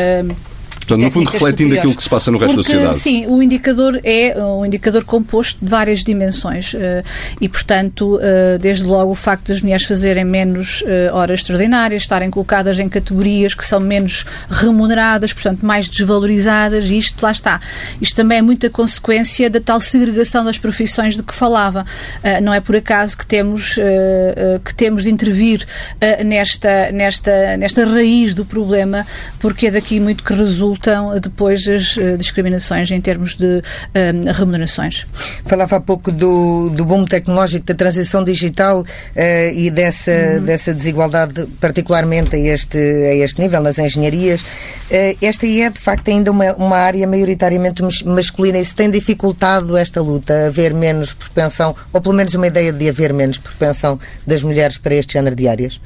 Portanto, 0.78 1.02
no 1.02 1.10
fundo, 1.10 1.30
refletindo 1.30 1.70
superiores. 1.70 1.78
aquilo 1.78 1.96
que 1.96 2.02
se 2.02 2.08
passa 2.08 2.30
no 2.30 2.38
resto 2.38 2.54
Porque, 2.54 2.72
da 2.72 2.92
sociedade. 2.92 2.96
Sim, 2.96 3.26
o 3.26 3.42
indicador 3.42 4.00
é 4.04 4.34
um 4.42 4.64
indicador 4.64 5.04
composto 5.04 5.62
de 5.62 5.70
várias 5.70 6.02
dimensões 6.02 6.74
eh, 6.74 7.02
e, 7.40 7.48
portanto, 7.48 8.18
eh, 8.22 8.58
desde 8.58 8.84
logo 8.84 9.12
o 9.12 9.14
facto 9.14 9.48
das 9.48 9.60
mulheres 9.60 9.84
fazerem 9.84 10.24
menos 10.24 10.82
eh, 10.86 11.10
horas 11.12 11.40
extraordinárias, 11.40 12.02
estarem 12.02 12.30
colocadas 12.30 12.78
em 12.78 12.88
categorias 12.88 13.54
que 13.54 13.66
são 13.66 13.80
menos 13.80 14.24
remuneradas, 14.48 15.32
portanto, 15.32 15.64
mais 15.64 15.88
desvalorizadas, 15.88 16.86
e 16.86 16.98
isto 16.98 17.22
lá 17.22 17.32
está. 17.32 17.60
Isto 18.00 18.16
também 18.16 18.38
é 18.38 18.42
muita 18.42 18.70
consequência 18.70 19.50
da 19.50 19.60
tal 19.60 19.80
segregação 19.80 20.44
das 20.44 20.56
profissões 20.58 21.16
de 21.16 21.22
que 21.22 21.34
falava. 21.34 21.84
Não 22.42 22.52
é 22.52 22.60
por 22.60 22.76
acaso 22.76 23.16
que 23.16 23.26
temos, 23.26 23.76
que 24.64 24.74
temos 24.74 25.02
de 25.02 25.10
intervir 25.10 25.66
nesta, 26.24 26.92
nesta, 26.92 27.56
nesta 27.56 27.84
raiz 27.84 28.34
do 28.34 28.44
problema, 28.44 29.06
porque 29.38 29.66
é 29.66 29.70
daqui 29.70 30.00
muito 30.00 30.22
que 30.22 30.34
resulta 30.34 30.67
resultam 30.68 31.18
depois 31.20 31.66
as 31.66 31.96
eh, 31.96 32.16
discriminações 32.16 32.90
em 32.90 33.00
termos 33.00 33.36
de 33.36 33.62
um, 33.94 34.32
remunerações. 34.32 35.06
Falava 35.44 35.76
há 35.76 35.80
pouco 35.80 36.10
do, 36.12 36.70
do 36.70 36.84
boom 36.84 37.04
tecnológico, 37.04 37.66
da 37.66 37.74
transição 37.74 38.24
digital 38.24 38.80
uh, 38.80 38.84
e 39.54 39.70
dessa, 39.70 40.10
uhum. 40.10 40.44
dessa 40.44 40.74
desigualdade, 40.74 41.46
particularmente 41.60 42.36
a 42.36 42.38
este, 42.38 42.78
a 42.78 43.14
este 43.16 43.40
nível, 43.40 43.62
nas 43.62 43.78
engenharias. 43.78 44.40
Uh, 44.42 45.16
esta 45.22 45.46
é, 45.46 45.70
de 45.70 45.78
facto, 45.78 46.08
ainda 46.08 46.30
uma, 46.30 46.54
uma 46.54 46.76
área 46.76 47.06
maioritariamente 47.06 47.82
masculina 48.04 48.58
e 48.58 48.64
se 48.64 48.74
tem 48.74 48.90
dificultado 48.90 49.76
esta 49.76 50.00
luta, 50.00 50.46
haver 50.46 50.74
menos 50.74 51.12
propensão, 51.12 51.74
ou 51.92 52.00
pelo 52.00 52.14
menos 52.14 52.34
uma 52.34 52.46
ideia 52.46 52.72
de 52.72 52.88
haver 52.88 53.12
menos 53.12 53.38
propensão 53.38 53.98
das 54.26 54.42
mulheres 54.42 54.78
para 54.78 54.94
este 54.94 55.14
género 55.14 55.36
de 55.36 55.48
áreas? 55.48 55.80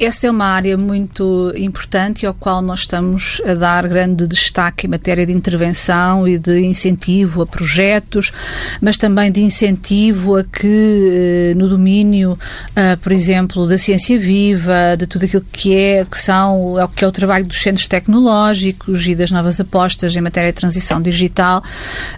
Essa 0.00 0.28
é 0.28 0.30
uma 0.30 0.46
área 0.46 0.78
muito 0.78 1.52
importante 1.54 2.22
e 2.22 2.26
ao 2.26 2.32
qual 2.32 2.62
nós 2.62 2.80
estamos 2.80 3.42
a 3.46 3.52
dar 3.52 3.86
grande 3.86 4.26
destaque 4.26 4.86
em 4.86 4.88
matéria 4.88 5.26
de 5.26 5.32
intervenção 5.32 6.26
e 6.26 6.38
de 6.38 6.58
incentivo 6.62 7.42
a 7.42 7.46
projetos, 7.46 8.32
mas 8.80 8.96
também 8.96 9.30
de 9.30 9.42
incentivo 9.42 10.36
a 10.36 10.44
que 10.44 11.50
eh, 11.52 11.54
no 11.54 11.68
domínio, 11.68 12.38
eh, 12.74 12.96
por 12.96 13.12
exemplo, 13.12 13.68
da 13.68 13.76
ciência 13.76 14.18
viva, 14.18 14.96
de 14.96 15.06
tudo 15.06 15.26
aquilo 15.26 15.44
que 15.52 15.74
é 15.74 16.02
que 16.10 16.18
são 16.18 16.76
que 16.96 17.04
é 17.04 17.06
o 17.06 17.12
trabalho 17.12 17.44
dos 17.44 17.60
centros 17.60 17.86
tecnológicos 17.86 19.06
e 19.06 19.14
das 19.14 19.30
novas 19.30 19.60
apostas 19.60 20.16
em 20.16 20.22
matéria 20.22 20.50
de 20.50 20.56
transição 20.56 21.02
digital, 21.02 21.62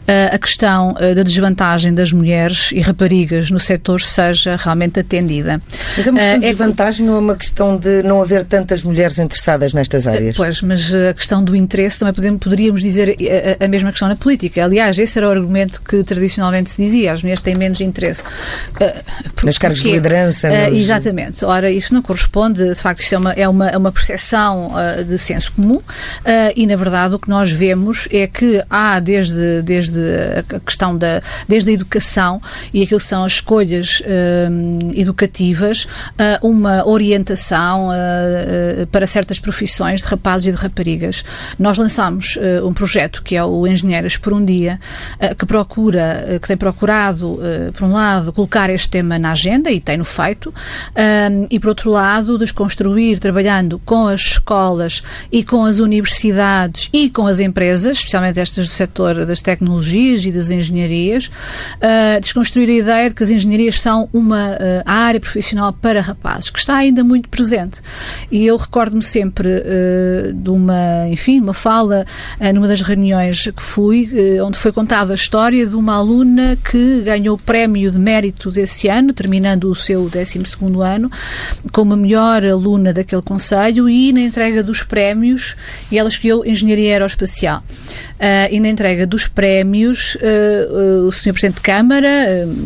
eh, 0.07 0.31
a 0.33 0.39
questão 0.39 0.95
da 0.95 1.25
desvantagem 1.25 1.93
das 1.93 2.13
mulheres 2.13 2.71
e 2.71 2.79
raparigas 2.79 3.51
no 3.51 3.59
setor 3.59 4.03
seja 4.03 4.55
realmente 4.55 5.01
atendida. 5.01 5.61
Mas 5.97 6.07
é 6.07 6.11
uma 6.13 6.21
questão 6.21 6.39
de 6.39 6.47
é 6.47 6.49
desvantagem 6.49 7.11
ou 7.11 7.17
é 7.17 7.19
uma 7.19 7.35
questão 7.35 7.72
de 7.77 8.03
não 8.03 8.23
haver 8.23 8.45
tantas 8.45 8.83
mulheres 8.83 9.19
interessadas 9.19 9.73
nestas 9.73 10.07
áreas. 10.07 10.37
Pois, 10.37 10.63
mas 10.63 10.95
a 10.95 11.15
questão 11.15 11.43
do 11.43 11.55
interesse 11.55 11.99
também 11.99 12.15
podemos, 12.15 12.41
poderíamos 12.41 12.83
dizer 12.83 13.17
a, 13.61 13.65
a, 13.65 13.69
mesma 13.69 13.91
questão 13.91 14.09
na 14.09 14.17
política. 14.17 14.65
Aliás, 14.65 14.99
esse 14.99 15.19
era 15.19 15.29
o 15.29 15.31
argumento 15.31 15.81
que 15.83 16.03
tradicionalmente 16.03 16.71
se 16.71 16.83
dizia: 16.83 17.13
as 17.13 17.23
mulheres 17.23 17.41
têm 17.43 17.55
menos 17.55 17.81
interesse. 17.81 18.23
Uh, 18.23 19.33
por, 19.35 19.45
Nas 19.45 19.59
cargos 19.59 19.83
de 19.83 19.93
liderança. 19.93 20.49
Uh, 20.49 20.75
exatamente. 20.75 21.45
Ora, 21.45 21.71
isso 21.71 21.95
não 21.95 22.03
corresponde, 22.03 22.69
de 22.73 22.81
facto, 22.81 23.01
isto 23.01 23.15
é 23.15 23.19
uma, 23.19 23.33
é 23.33 23.49
uma, 23.49 23.69
é 23.69 23.77
uma 23.77 23.93
percepção 23.93 24.73
uh, 24.73 25.05
de 25.05 25.19
senso 25.19 25.53
comum 25.53 25.81
e, 26.57 26.67
na 26.67 26.77
verdade, 26.77 27.15
o 27.15 27.19
que 27.19 27.29
nós 27.29 27.51
vemos 27.51 28.09
é 28.11 28.27
que 28.27 28.63
há, 28.69 28.99
desde, 29.01 29.63
desde 29.63 30.01
a 30.55 30.61
questão 30.61 30.97
da 30.97 31.23
desde 31.49 31.71
a 31.71 31.75
educação 31.75 32.41
e 32.73 32.83
aquilo 32.83 33.01
que 33.01 33.07
são 33.07 33.25
as 33.25 33.35
escolhas 33.35 34.03
educativas, 34.95 35.87
uma 36.43 36.87
orientação 36.87 37.62
uh, 37.71 38.87
para 38.91 39.07
certas 39.07 39.39
profissões 39.39 40.01
de 40.03 40.07
rapazes 40.07 40.49
e 40.49 40.53
de 40.53 40.59
raparigas. 40.59 41.25
Nós 41.59 41.79
lançámos 41.79 42.37
uh, 42.37 42.67
um 42.67 42.73
projeto 42.73 43.23
que 43.23 43.37
é 43.37 43.45
o 43.45 43.67
Engenheiras 43.67 44.17
por 44.17 44.33
um 44.33 44.45
Dia, 44.45 44.79
que 45.39 45.47
procura, 45.47 46.39
que 46.41 46.49
tem 46.49 46.57
procurado, 46.57 47.39
por 47.75 47.85
um 47.85 47.93
lado, 47.93 48.33
colocar 48.33 48.69
este 48.71 48.89
tema 48.91 49.19
na 49.19 49.33
agenda 49.33 49.71
e 49.71 49.81
tem-no 49.81 50.05
feito, 50.05 50.53
e 51.51 51.61
por 51.61 51.69
outro 51.69 51.91
lado, 51.91 52.39
desconstruir, 52.39 53.19
trabalhando 53.19 53.79
com 53.85 54.07
as 54.07 54.21
escolas 54.21 55.03
e 55.31 55.45
com 55.45 55.65
as 55.65 55.79
universidades 55.79 56.89
e 56.93 57.09
com 57.09 57.27
as 57.27 57.39
empresas, 57.39 57.99
especialmente 57.99 58.41
estas 58.41 58.67
do 58.67 58.73
setor 58.73 59.25
das 59.25 59.41
tecnologias 59.41 60.25
e 60.25 60.33
das 60.33 60.51
engenharias, 60.51 61.31
desconstruir 62.21 62.69
a 62.69 62.73
ideia 62.73 63.09
de 63.09 63.15
que 63.15 63.23
as 63.23 63.31
engenharias 63.31 63.81
são 63.81 64.09
uma 64.13 64.59
área 64.85 65.21
profissional 65.21 65.73
para 65.73 66.01
rapazes, 66.01 66.51
que 66.51 66.59
está 66.59 66.77
ainda 66.77 67.05
muito 67.05 67.29
presente 67.29 67.52
presente. 67.53 67.81
E 68.31 68.47
eu 68.47 68.57
recordo-me 68.57 69.03
sempre 69.03 69.49
uh, 69.49 70.33
de 70.33 70.51
uma, 70.51 71.09
enfim, 71.09 71.41
uma 71.41 71.53
fala 71.53 72.07
uh, 72.41 72.53
numa 72.55 72.67
das 72.67 72.81
reuniões 72.81 73.45
que 73.55 73.63
fui, 73.63 74.09
uh, 74.39 74.47
onde 74.47 74.59
foi 74.59 74.73
contada 74.73 75.13
a 75.13 75.15
história 75.15 75.67
de 75.67 75.75
uma 75.75 75.95
aluna 75.95 76.57
que 76.71 77.03
ganhou 77.03 77.37
o 77.37 77.39
prémio 77.39 77.91
de 77.91 77.99
mérito 77.99 78.51
desse 78.51 78.89
ano, 78.89 79.13
terminando 79.13 79.65
o 79.65 79.75
seu 79.75 80.09
12 80.09 80.41
ano, 80.83 81.11
como 81.73 81.93
a 81.93 81.97
melhor 81.97 82.45
aluna 82.45 82.93
daquele 82.93 83.23
conselho 83.23 83.89
e 83.89 84.13
na 84.13 84.21
entrega 84.21 84.63
dos 84.63 84.83
prémios, 84.83 85.55
e 85.91 85.99
ela 85.99 86.09
escolheu 86.09 86.45
Engenharia 86.47 86.93
Aeroespacial. 86.93 87.63
e 88.51 88.61
na 88.61 88.69
entrega 88.69 89.07
dos 89.07 89.27
prémios, 89.27 90.17
o 91.07 91.13
Sr. 91.13 91.33
Presidente 91.33 91.57
de 91.57 91.61
Câmara, 91.61 92.09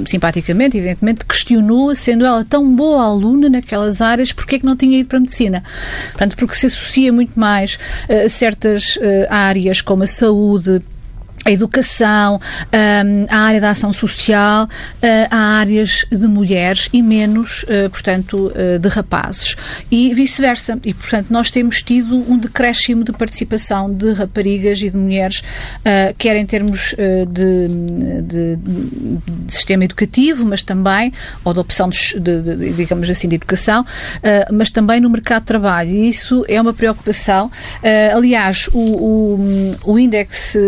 simpaticamente, 0.06 0.76
evidentemente, 0.76 1.24
questionou, 1.24 1.94
sendo 1.94 2.24
ela 2.24 2.44
tão 2.44 2.74
boa 2.74 3.04
aluna 3.04 3.48
naquelas 3.48 4.00
áreas, 4.00 4.32
porque 4.32 4.56
é 4.56 4.58
que 4.58 4.65
não 4.66 4.76
tinha 4.76 4.98
ido 4.98 5.08
para 5.08 5.16
a 5.16 5.20
medicina? 5.20 5.64
Portanto, 6.08 6.36
porque 6.36 6.54
se 6.54 6.66
associa 6.66 7.12
muito 7.12 7.38
mais 7.38 7.78
a 8.08 8.28
certas 8.28 8.98
áreas 9.30 9.80
como 9.80 10.02
a 10.02 10.06
saúde, 10.06 10.82
a 11.46 11.50
educação, 11.52 12.40
um, 12.40 13.26
a 13.30 13.38
área 13.38 13.60
da 13.60 13.70
ação 13.70 13.92
social, 13.92 14.68
a 15.30 15.36
áreas 15.58 16.04
de 16.10 16.26
mulheres 16.26 16.88
e 16.92 17.00
menos, 17.00 17.62
uh, 17.62 17.88
portanto, 17.88 18.52
uh, 18.52 18.78
de 18.80 18.88
rapazes. 18.88 19.56
E 19.88 20.12
vice-versa. 20.12 20.78
E, 20.84 20.92
portanto, 20.92 21.28
nós 21.30 21.50
temos 21.50 21.82
tido 21.82 22.16
um 22.28 22.36
decréscimo 22.36 23.04
de 23.04 23.12
participação 23.12 23.92
de 23.92 24.12
raparigas 24.12 24.82
e 24.82 24.90
de 24.90 24.96
mulheres, 24.96 25.42
quer 26.18 26.36
em 26.36 26.44
termos 26.44 26.94
de, 27.28 27.68
de, 28.22 28.56
de, 28.56 29.52
sistema 29.52 29.84
educativo, 29.84 30.44
mas 30.44 30.62
também, 30.62 31.12
ou 31.44 31.54
de 31.54 31.60
opção, 31.60 31.88
de, 31.88 32.18
de 32.18 32.72
digamos 32.72 33.08
assim, 33.08 33.28
de 33.28 33.36
educação, 33.36 33.84
mas 34.52 34.70
também 34.70 35.00
no 35.00 35.08
mercado 35.08 35.42
de 35.42 35.46
trabalho. 35.46 35.90
E 35.90 36.08
isso 36.08 36.44
é 36.48 36.60
uma 36.60 36.74
preocupação. 36.74 37.50
aliás, 38.14 38.68
o, 38.72 38.78
o, 38.78 39.92
o 39.92 39.98
índice 39.98 40.58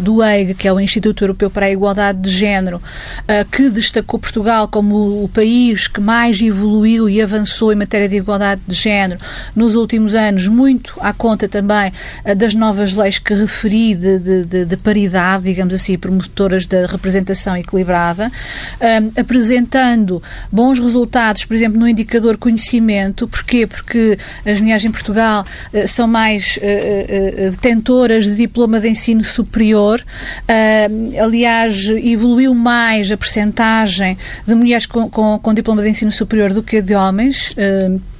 do 0.00 0.22
EIG, 0.22 0.54
que 0.54 0.68
é 0.68 0.72
o 0.72 0.80
Instituto 0.80 1.24
Europeu 1.24 1.50
para 1.50 1.66
a 1.66 1.70
Igualdade 1.70 2.20
de 2.20 2.30
Género, 2.30 2.76
uh, 2.76 3.50
que 3.50 3.68
destacou 3.68 4.18
Portugal 4.18 4.68
como 4.68 5.24
o 5.24 5.28
país 5.28 5.86
que 5.86 6.00
mais 6.00 6.40
evoluiu 6.40 7.08
e 7.08 7.20
avançou 7.20 7.72
em 7.72 7.76
matéria 7.76 8.08
de 8.08 8.16
igualdade 8.16 8.60
de 8.66 8.74
género 8.74 9.20
nos 9.54 9.74
últimos 9.74 10.14
anos, 10.14 10.46
muito 10.46 10.94
à 11.00 11.12
conta 11.12 11.48
também 11.48 11.92
uh, 12.24 12.34
das 12.34 12.54
novas 12.54 12.94
leis 12.94 13.18
que 13.18 13.34
referi 13.34 13.94
de, 13.94 14.18
de, 14.18 14.44
de, 14.44 14.64
de, 14.64 14.76
paridade, 14.76 15.44
digamos 15.44 15.74
assim, 15.74 15.98
promotoras 15.98 16.66
da 16.66 16.86
representação 16.86 17.56
equilibrada, 17.56 18.28
uh, 18.28 19.20
apresentando 19.20 20.22
bons 20.50 20.78
resultados, 20.78 21.44
por 21.44 21.54
exemplo, 21.54 21.78
no 21.78 21.88
indicador 21.88 22.36
conhecimento. 22.36 23.28
Porquê? 23.28 23.66
Porque 23.66 24.18
as 24.44 24.60
mulheres 24.60 24.84
em 24.84 24.90
Portugal 24.90 25.44
são 25.86 26.06
mais 26.06 26.58
detentoras 27.50 28.26
de 28.26 28.36
diploma 28.36 28.80
de 28.80 28.88
ensino 28.88 29.24
superior 29.24 29.81
Uh, 29.90 31.20
aliás, 31.22 31.88
evoluiu 31.88 32.54
mais 32.54 33.10
a 33.10 33.16
percentagem 33.16 34.16
de 34.46 34.54
mulheres 34.54 34.86
com, 34.86 35.08
com, 35.08 35.38
com 35.38 35.54
diploma 35.54 35.82
de 35.82 35.88
ensino 35.88 36.12
superior 36.12 36.52
do 36.52 36.62
que 36.62 36.80
de 36.80 36.94
homens. 36.94 37.52
Uh, 37.52 38.11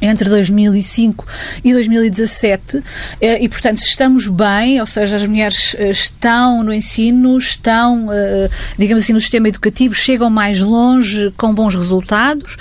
entre 0.00 0.28
2005 0.28 1.26
e 1.64 1.72
2017 1.72 2.82
eh, 3.20 3.42
e, 3.42 3.48
portanto, 3.48 3.78
se 3.78 3.88
estamos 3.88 4.26
bem, 4.26 4.80
ou 4.80 4.86
seja, 4.86 5.16
as 5.16 5.26
mulheres 5.26 5.76
eh, 5.78 5.90
estão 5.90 6.62
no 6.62 6.72
ensino, 6.72 7.38
estão, 7.38 8.08
eh, 8.12 8.48
digamos 8.78 9.04
assim, 9.04 9.12
no 9.12 9.20
sistema 9.20 9.48
educativo, 9.48 9.94
chegam 9.94 10.30
mais 10.30 10.60
longe 10.60 11.32
com 11.36 11.54
bons 11.54 11.74
resultados, 11.74 12.56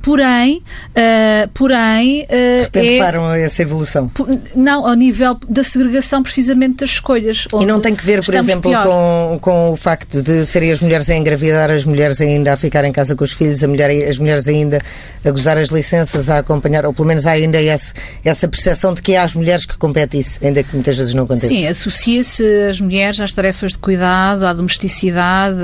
porém, 0.00 0.62
porém... 1.54 2.26
De 2.26 2.62
repente 2.62 2.94
é, 2.94 2.98
param 2.98 3.32
essa 3.32 3.62
evolução. 3.62 4.10
Não, 4.54 4.86
ao 4.86 4.94
nível 4.94 5.38
da 5.48 5.62
segregação 5.62 6.22
precisamente 6.22 6.78
das 6.78 6.90
escolhas. 6.90 7.46
E 7.60 7.66
não 7.66 7.80
tem 7.80 7.94
que 7.94 8.04
ver, 8.04 8.24
por 8.24 8.34
exemplo, 8.34 8.72
com, 8.72 9.38
com 9.40 9.72
o 9.72 9.76
facto 9.76 10.22
de 10.22 10.46
serem 10.46 10.72
as 10.72 10.80
mulheres 10.80 11.08
a 11.10 11.16
engravidar, 11.16 11.70
as 11.70 11.84
mulheres 11.84 12.20
ainda 12.20 12.52
a 12.52 12.56
ficar 12.56 12.84
em 12.84 12.92
casa 12.92 13.14
com 13.14 13.24
os 13.24 13.32
filhos, 13.32 13.62
mulher, 13.62 13.90
as 14.08 14.18
mulheres 14.18 14.48
ainda 14.48 14.80
a 15.24 15.30
gozar 15.30 15.58
as 15.58 15.68
licenças, 15.68 16.28
a 16.28 16.38
acompanhar 16.38 16.61
acompanhar, 16.62 16.86
ou 16.86 16.94
pelo 16.94 17.08
menos 17.08 17.26
há 17.26 17.32
ainda 17.32 17.60
esse, 17.60 17.92
essa 18.24 18.46
percepção 18.46 18.94
de 18.94 19.02
que 19.02 19.16
há 19.16 19.24
as 19.24 19.34
mulheres 19.34 19.66
que 19.66 19.76
competem 19.76 20.20
isso, 20.20 20.38
ainda 20.42 20.62
que 20.62 20.74
muitas 20.74 20.96
vezes 20.96 21.12
não 21.12 21.24
acontece. 21.24 21.48
Sim, 21.48 21.66
associa-se 21.66 22.44
as 22.70 22.80
mulheres 22.80 23.20
às 23.20 23.32
tarefas 23.32 23.72
de 23.72 23.78
cuidado, 23.78 24.46
à 24.46 24.52
domesticidade, 24.52 25.58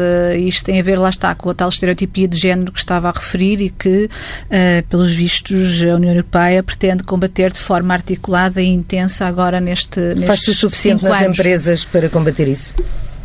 isto 0.46 0.64
tem 0.64 0.80
a 0.80 0.82
ver, 0.82 0.98
lá 0.98 1.08
está, 1.08 1.34
com 1.34 1.50
a 1.50 1.54
tal 1.54 1.68
estereotipia 1.68 2.26
de 2.26 2.37
género 2.37 2.72
que 2.72 2.78
estava 2.78 3.08
a 3.08 3.12
referir 3.12 3.61
e 3.61 3.70
que, 3.70 4.04
uh, 4.06 4.87
pelos 4.88 5.11
vistos, 5.11 5.82
a 5.82 5.94
União 5.94 6.12
Europeia 6.12 6.62
pretende 6.62 7.02
combater 7.04 7.52
de 7.52 7.58
forma 7.58 7.94
articulada 7.94 8.61
e 8.61 8.66
intensa 8.66 9.26
agora 9.26 9.61
neste. 9.61 10.00
Faz-se 10.26 10.50
o 10.50 10.54
suficiente 10.54 11.04
nas 11.04 11.22
anos. 11.22 11.38
empresas 11.38 11.84
para 11.84 12.08
combater 12.08 12.48
isso? 12.48 12.74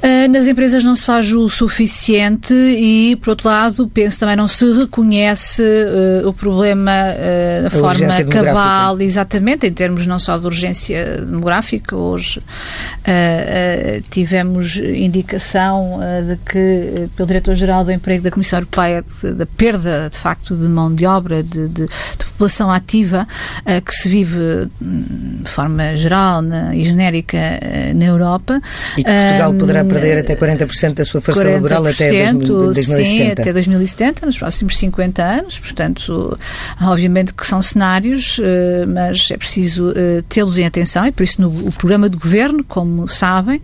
Ah, 0.04 0.28
nas 0.28 0.48
empresas 0.48 0.84
não 0.84 0.98
se 0.98 1.06
faz 1.06 1.32
o 1.32 1.48
suficiente 1.48 2.54
e, 2.54 3.16
por 3.22 3.30
outro 3.30 3.48
lado, 3.48 3.88
penso 3.88 4.20
também 4.20 4.36
não 4.36 4.50
se 4.50 4.70
reconhece 4.74 5.62
uh, 5.62 6.28
o 6.28 6.34
problema 6.34 6.92
uh, 6.92 7.64
da 7.64 7.70
forma 7.70 8.24
cabal, 8.26 9.00
exatamente, 9.00 9.66
em 9.66 9.72
termos 9.72 10.06
não 10.06 10.20
só 10.20 10.38
de 10.38 10.46
urgência 10.46 11.22
demográfica. 11.22 11.96
Hoje 11.96 12.42
tivemos 14.10 14.76
indicação 14.76 16.00
de 16.28 16.38
que, 16.38 17.08
pelo 17.16 17.28
Diretor-Geral 17.28 17.86
do 17.86 17.92
Emprego 17.92 18.24
da 18.24 18.32
Comissão 18.32 18.60
Europeia, 18.60 19.04
da 19.36 19.46
perda, 19.46 20.10
de 20.10 20.18
facto, 20.18 20.56
de 20.56 20.68
mão 20.68 20.94
de 20.94 21.06
obra, 21.06 21.42
de, 21.42 21.68
de, 21.68 21.86
de 21.86 22.26
população 22.32 22.72
ativa 22.72 23.28
que 23.86 23.94
se 23.94 24.10
vive 24.10 24.70
hum, 24.82 25.42
de 25.44 25.50
forma 25.50 25.96
geral 25.96 26.42
na, 26.42 26.76
e 26.76 26.84
genérica 26.84 27.38
na 27.96 28.06
Europa. 28.06 28.62
E 28.98 29.04
que 29.04 29.12
Portugal 29.12 29.54
poderá 29.54 29.84
perder 29.94 30.18
até 30.20 30.36
40% 30.36 30.94
da 30.94 31.06
sua 31.06 31.22
força 31.22 31.44
laboral 31.44 31.86
até 31.86 32.32
2070. 32.34 33.04
Sim, 33.06 33.32
até 33.32 33.54
2070, 33.54 34.26
nos 34.26 34.38
próximos 34.38 34.78
50 34.78 35.24
anos. 35.24 35.60
Portanto, 35.60 36.38
obviamente 36.82 37.34
que 37.34 37.46
são 37.46 37.62
cenários, 37.62 38.40
eh, 38.42 38.86
mas 38.86 39.30
é 39.32 39.38
preciso 39.38 39.94
eh, 39.96 40.24
tê-los 40.28 40.58
em 40.58 40.66
atenção 40.66 41.06
e 41.06 41.12
por 41.12 41.24
isso 41.24 41.42
no 41.42 41.54
o 41.54 41.72
programa 41.72 42.10
de 42.10 42.18
governo, 42.18 42.64
como 42.64 43.08
sabem, 43.08 43.62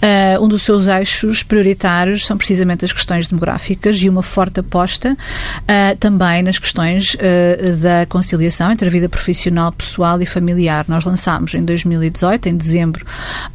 eh, 0.00 0.38
um 0.40 0.48
dos 0.48 0.62
seus 0.62 0.86
eixos 0.86 1.42
prioritários 1.42 2.24
são 2.24 2.36
precisamente 2.36 2.84
as 2.84 2.92
questões 2.92 3.26
demográficas 3.26 4.00
e 4.00 4.08
uma 4.08 4.22
forte 4.22 4.60
aposta 4.60 5.16
também 5.98 6.42
nas 6.42 6.58
questões 6.58 7.16
da 7.80 8.06
conciliação 8.06 8.70
entre 8.70 8.88
a 8.88 8.90
vida 8.90 9.08
profissional, 9.08 9.72
pessoal 9.72 10.20
e 10.20 10.26
familiar. 10.26 10.84
Nós 10.88 11.04
lançámos 11.04 11.54
em 11.54 11.64
2018, 11.64 12.48
em 12.48 12.56
dezembro, 12.56 13.04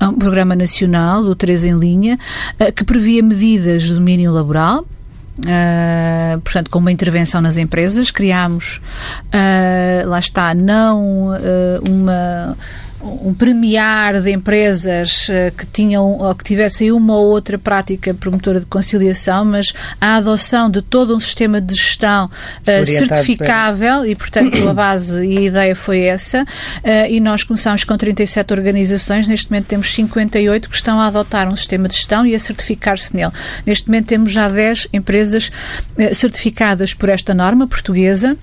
um 0.02 0.14
programa 0.14 0.56
nacional 0.56 1.24
do 1.24 1.36
3 1.36 1.64
em 1.66 1.78
linha, 1.78 2.17
eh, 2.60 2.72
que 2.72 2.84
previa 2.84 3.22
medidas 3.24 3.84
de 3.84 3.94
domínio 3.94 4.32
laboral, 4.32 4.86
Uh, 5.38 6.42
portanto, 6.42 6.72
com 6.72 6.80
uma 6.80 6.92
intervenção 6.92 7.40
nas 7.42 7.58
empresas, 7.58 8.10
criámos, 8.10 8.82
uh, 9.28 10.08
lá 10.10 10.18
está, 10.18 10.56
não 10.56 11.30
uh, 11.30 11.38
uma 11.88 12.58
um 13.02 13.34
premiar 13.34 14.22
de 14.22 14.32
empresas 14.32 15.30
uh, 15.30 15.52
que 15.56 15.66
tinham 15.68 16.18
ou 16.18 16.36
que 16.36 16.44
tivessem 16.44 16.92
uma 16.92 17.16
ou 17.16 17.28
outra 17.28 17.58
prática 17.58 18.14
promotora 18.14 18.60
de 18.60 18.66
conciliação, 18.66 19.46
mas 19.46 19.74
a 20.02 20.16
adoção 20.16 20.70
de 20.70 20.82
todo 20.82 21.16
um 21.16 21.20
sistema 21.20 21.62
de 21.62 21.76
gestão 21.76 22.26
uh, 22.26 22.86
certificável 22.86 24.00
para... 24.00 24.08
e, 24.08 24.16
portanto, 24.16 24.68
a 24.68 24.74
base 24.74 25.26
e 25.26 25.38
a 25.38 25.42
ideia 25.42 25.76
foi 25.76 26.02
essa. 26.02 26.44
Uh, 26.44 27.10
e 27.10 27.20
nós 27.20 27.44
começámos 27.44 27.84
com 27.84 27.96
37 27.96 28.52
organizações, 28.54 29.28
neste 29.28 29.52
momento 29.52 29.68
temos 29.68 29.94
58 29.94 30.70
que 30.70 30.76
estão 30.76 31.00
a 31.00 31.08
adotar 31.08 31.48
um 31.48 31.56
sistema 31.56 31.88
de 31.88 31.96
gestão 31.96 32.26
e 32.26 32.34
a 32.34 32.40
certificar-se 32.40 33.16
nele. 33.16 33.32
Neste 33.66 33.88
momento 33.88 34.08
temos 34.08 34.32
já 34.32 34.50
10 34.50 34.88
empresas 34.94 35.52
certificadas 36.14 36.94
por 36.94 37.10
esta 37.10 37.34
norma 37.34 37.68
portuguesa. 37.68 38.38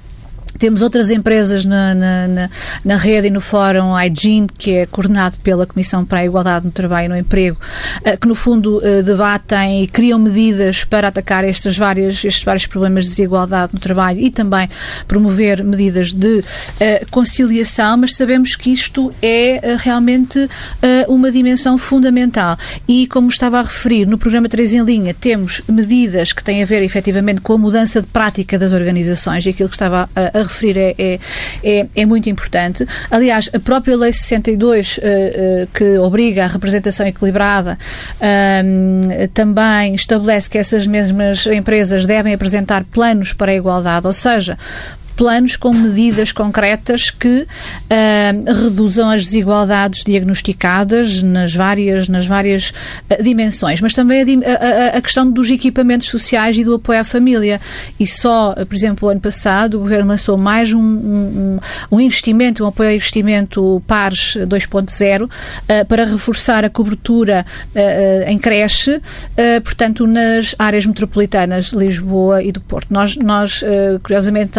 Temos 0.59 0.83
outras 0.83 1.11
empresas 1.11 1.65
na, 1.65 1.95
na, 1.95 2.29
na, 2.29 2.51
na, 2.85 2.97
rede 2.97 3.27
e 3.27 3.31
no 3.31 3.41
fórum 3.41 3.99
IGEN, 3.99 4.47
que 4.47 4.73
é 4.73 4.87
coordenado 4.87 5.37
pela 5.43 5.67
Comissão 5.67 6.05
para 6.05 6.21
a 6.21 6.25
Igualdade 6.25 6.65
no 6.65 6.71
Trabalho 6.71 7.07
e 7.07 7.09
no 7.09 7.17
Emprego, 7.17 7.59
eh, 8.05 8.17
que 8.17 8.27
no 8.29 8.35
fundo 8.35 8.81
eh, 8.85 9.03
debatem 9.03 9.83
e 9.83 9.87
criam 9.89 10.19
medidas 10.19 10.85
para 10.85 11.09
atacar 11.09 11.45
estes 11.45 11.77
vários, 11.77 12.25
estes 12.25 12.45
vários 12.45 12.67
problemas 12.67 13.05
de 13.05 13.11
desigualdade 13.11 13.75
no 13.75 13.81
trabalho 13.81 14.21
e 14.21 14.31
também 14.31 14.69
promover 15.09 15.65
medidas 15.65 16.13
de 16.13 16.45
eh, 16.79 17.05
conciliação, 17.11 17.97
mas 17.97 18.15
sabemos 18.15 18.55
que 18.55 18.71
isto 18.71 19.13
é 19.21 19.77
realmente 19.79 20.49
uma 21.09 21.31
dimensão 21.31 21.77
fundamental. 21.79 22.57
E, 22.87 23.07
como 23.07 23.29
estava 23.29 23.59
a 23.59 23.63
referir, 23.63 24.07
no 24.07 24.19
programa 24.19 24.49
3 24.49 24.75
em 24.75 24.85
linha 24.85 25.15
temos 25.15 25.63
medidas 25.69 26.33
que 26.33 26.43
têm 26.43 26.63
a 26.63 26.67
ver 26.67 26.83
efetivamente 26.83 27.41
com 27.41 27.55
a 27.55 27.59
mudança 27.59 28.01
de 28.01 28.07
prática 28.07 28.59
das 28.59 28.73
organizações 28.73 29.45
e 29.47 29.51
aquilo 29.51 29.69
que 29.69 29.75
estava 29.75 30.09
a 30.15 30.44
referir 30.45 30.77
é, 30.77 30.95
é, 30.99 31.21
é, 31.63 31.87
é, 31.95 32.07
muito 32.07 32.29
importante. 32.29 32.87
Aliás, 33.11 33.51
a 33.53 33.59
própria 33.59 33.97
Lei 33.97 34.13
62, 34.13 34.99
uh, 34.99 35.01
uh, 35.01 35.67
que 35.75 35.99
obriga 35.99 36.45
a 36.45 36.47
representação 36.47 37.07
equilibrada, 37.07 37.79
uh, 38.17 39.29
também 39.29 39.95
estabelece 39.95 40.49
que 40.49 40.59
essas 40.59 40.87
mesmas 40.87 41.47
empresas 41.47 42.07
devem 42.07 42.35
apresentar 42.35 42.85
planos 42.85 43.33
para 43.33 43.53
a 43.53 43.55
igualdade, 43.55 44.07
ou 44.07 44.13
seja, 44.13 44.59
planos 45.17 45.57
com 45.57 45.73
medidas 45.73 46.33
concretas 46.33 47.11
que 47.11 47.43
uh, 47.43 48.63
reduzam 48.65 49.11
as 49.11 49.25
desigualdades 49.25 50.05
diagnosticadas 50.05 51.23
nas 51.23 51.55
várias, 51.55 52.09
nas 52.09 52.27
várias 52.27 52.71
uh, 52.71 53.23
dimensões, 53.23 53.81
mas 53.81 53.95
também 53.95 54.23
a, 54.23 54.95
a, 54.95 54.99
a, 54.99 55.01
questão 55.01 55.31
dos 55.31 55.51
equipamentos 55.51 56.09
sociais 56.09 56.57
e 56.57 56.65
do 56.65 56.75
apoio 56.75 57.01
à 57.01 57.05
família. 57.05 57.61
E 57.99 58.07
só, 58.07 58.55
por 58.55 58.75
exemplo, 58.75 59.09
o 59.09 59.11
ano 59.11 59.21
passado, 59.21 59.77
o 59.77 59.81
Governo 59.81 60.09
lançou 60.09 60.37
mais 60.37 60.73
um, 60.73 60.81
um, 60.81 61.59
um 61.91 62.01
investimento, 62.01 62.65
um 62.65 62.67
apoio 62.67 62.91
ao 62.91 62.95
investimento 62.95 63.83
PARS 63.87 64.37
2.0 64.37 65.25
uh, 65.25 65.87
para 65.87 66.05
reforçar 66.05 66.65
a 66.65 66.71
cobertura 66.71 67.45
em 68.27 68.39
creche, 68.39 69.01
portanto, 69.63 70.07
nas 70.07 70.55
áreas 70.59 70.87
metropolitanas 70.87 71.71
de 71.71 71.77
Lisboa 71.77 72.43
e 72.43 72.53
do 72.53 72.61
Porto. 72.61 72.93
Nós, 72.93 73.17
nós 73.17 73.63
curiosamente, 74.03 74.59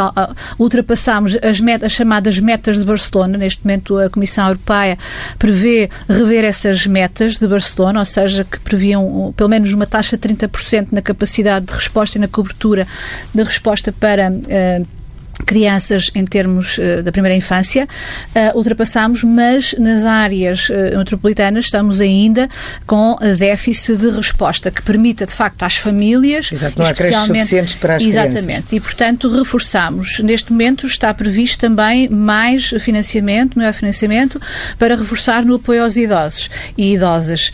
ultrapassámos 0.58 1.38
as, 1.42 1.60
met 1.60 1.84
as 1.84 1.92
chamadas 1.92 2.40
metas 2.40 2.78
de 2.78 2.86
Barcelona. 2.86 3.38
Neste 3.38 3.64
momento, 3.64 3.98
a 3.98 4.10
Comissão 4.10 4.48
Europeia 4.48 4.98
prevê 5.38 5.90
rever 6.08 6.44
essas 6.44 6.86
metas 6.88 7.38
de 7.38 7.48
Barcelona, 7.48 8.00
ou 8.00 8.06
seja, 8.06 8.44
que 8.44 8.60
previam 8.60 9.34
pelo 9.36 9.50
menos 9.50 9.74
uma 9.74 9.86
taxa 9.86 10.18
de 10.18 10.28
30% 10.28 10.88
na 10.92 11.02
capacidade 11.02 11.66
de 11.66 11.74
resposta 11.74 12.18
e 12.18 12.22
na 12.22 12.28
cobertura 12.28 12.88
de 13.34 13.44
resposta 13.44 13.92
para. 13.92 14.32
Uh, 14.32 15.05
crianças 15.46 16.10
em 16.16 16.26
termos 16.26 16.78
uh, 16.78 17.04
da 17.04 17.12
primeira 17.12 17.36
infância, 17.36 17.88
uh, 18.36 18.58
ultrapassamos, 18.58 19.24
mas 19.24 19.74
nas 19.78 20.04
áreas 20.04 20.70
uh, 20.70 20.98
metropolitanas 20.98 21.66
estamos 21.66 22.02
ainda 22.02 22.50
com 22.86 23.16
déficit 23.38 23.98
de 23.98 24.10
resposta 24.10 24.72
que 24.72 24.82
permita, 24.82 25.26
de 25.26 25.32
facto, 25.32 25.64
às 25.64 25.78
famílias... 25.78 26.52
Exato, 26.52 26.78
não 26.78 26.86
há 26.86 26.94
creches 26.94 27.20
suficientes 27.20 27.76
para 27.76 27.96
as 27.96 28.04
exatamente, 28.04 28.44
crianças. 28.44 28.74
e, 28.74 28.80
portanto, 28.80 29.30
reforçamos. 29.30 30.20
Neste 30.20 30.52
momento 30.52 30.88
está 30.88 31.14
previsto 31.14 31.60
também 31.60 32.10
mais 32.10 32.74
financiamento, 32.80 33.58
maior 33.58 33.74
financiamento, 33.74 34.42
para 34.78 34.96
reforçar 34.96 35.46
no 35.46 35.56
apoio 35.56 35.84
aos 35.84 35.96
idosos 35.96 36.50
e 36.78 36.94
idosas 36.94 37.52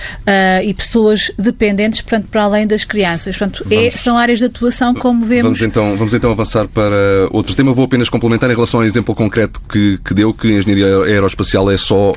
e 0.63 0.73
pessoas 0.73 1.31
dependentes, 1.37 2.01
portanto, 2.01 2.27
para 2.29 2.43
além 2.43 2.65
das 2.65 2.85
crianças. 2.85 3.37
Portanto, 3.37 3.65
é, 3.69 3.91
são 3.91 4.17
áreas 4.17 4.39
de 4.39 4.45
atuação, 4.45 4.93
como 4.93 5.25
vemos... 5.25 5.43
Vamos 5.43 5.61
então, 5.61 5.95
vamos 5.97 6.13
então 6.13 6.31
avançar 6.31 6.67
para 6.67 6.95
outro 7.31 7.55
tema 7.55 7.73
vou 7.80 7.80
apenas 7.83 8.09
complementar 8.09 8.49
em 8.49 8.53
relação 8.53 8.79
ao 8.79 8.85
exemplo 8.85 9.13
concreto 9.15 9.61
que, 9.69 9.99
que 10.03 10.13
deu, 10.13 10.33
que 10.33 10.47
a 10.47 10.57
engenharia 10.57 11.03
aeroespacial 11.03 11.69
é 11.71 11.77
só 11.77 12.11
uh, 12.11 12.15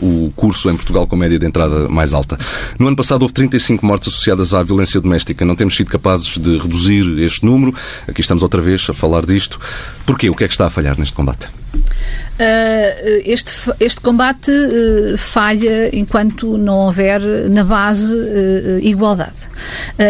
o 0.00 0.32
curso 0.36 0.70
em 0.70 0.76
Portugal 0.76 1.06
com 1.06 1.16
média 1.16 1.38
de 1.38 1.46
entrada 1.46 1.88
mais 1.88 2.14
alta. 2.14 2.38
No 2.78 2.86
ano 2.86 2.96
passado 2.96 3.22
houve 3.22 3.34
35 3.34 3.84
mortes 3.84 4.08
associadas 4.08 4.54
à 4.54 4.62
violência 4.62 5.00
doméstica. 5.00 5.44
Não 5.44 5.56
temos 5.56 5.76
sido 5.76 5.90
capazes 5.90 6.38
de 6.38 6.58
reduzir 6.58 7.18
este 7.20 7.44
número. 7.44 7.74
Aqui 8.08 8.20
estamos 8.20 8.42
outra 8.42 8.60
vez 8.60 8.86
a 8.88 8.94
falar 8.94 9.24
disto. 9.24 9.60
Porquê? 10.06 10.28
O 10.30 10.34
que 10.34 10.44
é 10.44 10.48
que 10.48 10.54
está 10.54 10.66
a 10.66 10.70
falhar 10.70 10.98
neste 10.98 11.14
combate? 11.14 11.63
Uh, 11.74 13.22
este, 13.24 13.52
este 13.78 14.00
combate 14.00 14.50
uh, 14.50 15.16
falha 15.16 15.96
enquanto 15.96 16.58
não 16.58 16.78
houver 16.86 17.20
na 17.48 17.62
base 17.62 18.12
uh, 18.12 18.78
igualdade. 18.82 19.38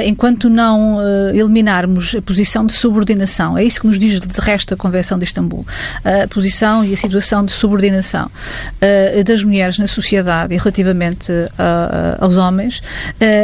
enquanto 0.06 0.48
não 0.48 0.98
eliminarmos 1.34 2.14
a 2.14 2.22
posição 2.22 2.64
de 2.64 2.72
subordinação, 2.72 3.58
é 3.58 3.64
isso 3.64 3.80
que 3.80 3.86
nos 3.86 3.98
diz 3.98 4.18
de 4.20 4.40
resto 4.40 4.72
a 4.72 4.76
Convenção 4.76 5.18
de 5.18 5.24
Istambul, 5.24 5.66
a 6.04 6.26
posição 6.28 6.84
e 6.84 6.94
a 6.94 6.96
situação 6.96 7.44
de 7.44 7.52
subordinação 7.52 8.30
das 9.24 9.44
mulheres 9.44 9.78
na 9.78 9.86
sociedade 9.86 10.54
e 10.54 10.58
relativamente 10.58 11.30
aos 12.18 12.36
homens, 12.36 12.82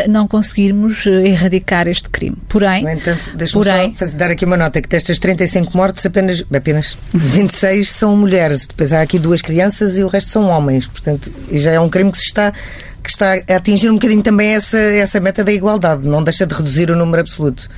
não 0.09 0.27
conseguirmos 0.27 1.07
erradicar 1.07 1.87
este 1.87 2.09
crime. 2.09 2.37
Porém, 2.49 2.85
no 2.85 2.91
entanto, 2.91 3.33
deixa-me 3.35 3.65
só 3.65 3.91
fazer, 3.95 4.17
dar 4.17 4.31
aqui 4.31 4.45
uma 4.45 4.57
nota 4.57 4.81
que 4.81 4.89
destas 4.89 5.19
35 5.19 5.77
mortes, 5.77 6.07
apenas, 6.07 6.45
apenas 6.55 6.97
26 7.13 7.91
são 7.91 8.10
mulheres 8.17 8.67
depois 8.67 8.93
há 8.93 9.03
aqui 9.03 9.19
duas 9.19 9.43
crianças 9.43 9.97
e 9.97 10.05
o 10.05 10.09
resto 10.09 10.31
são 10.31 10.49
homens. 10.49 10.87
Portanto, 10.87 11.31
já 11.53 11.73
é 11.73 11.81
um 11.81 11.89
crime 11.89 12.11
que 12.13 12.19
se 12.19 12.25
está 12.25 12.53
que 13.03 13.11
está 13.11 13.35
a 13.35 13.57
atingir 13.57 13.89
um 13.91 13.95
bocadinho 13.95 14.23
também 14.23 14.55
essa, 14.55 14.79
essa 14.79 15.21
meta 15.21 15.43
da 15.43 15.53
igualdade, 15.53 16.07
não 16.07 16.23
deixa 16.23 16.47
de 16.47 16.55
reduzir 16.55 16.91
o 16.91 16.97
número 16.97 17.21
absoluto. 17.21 17.69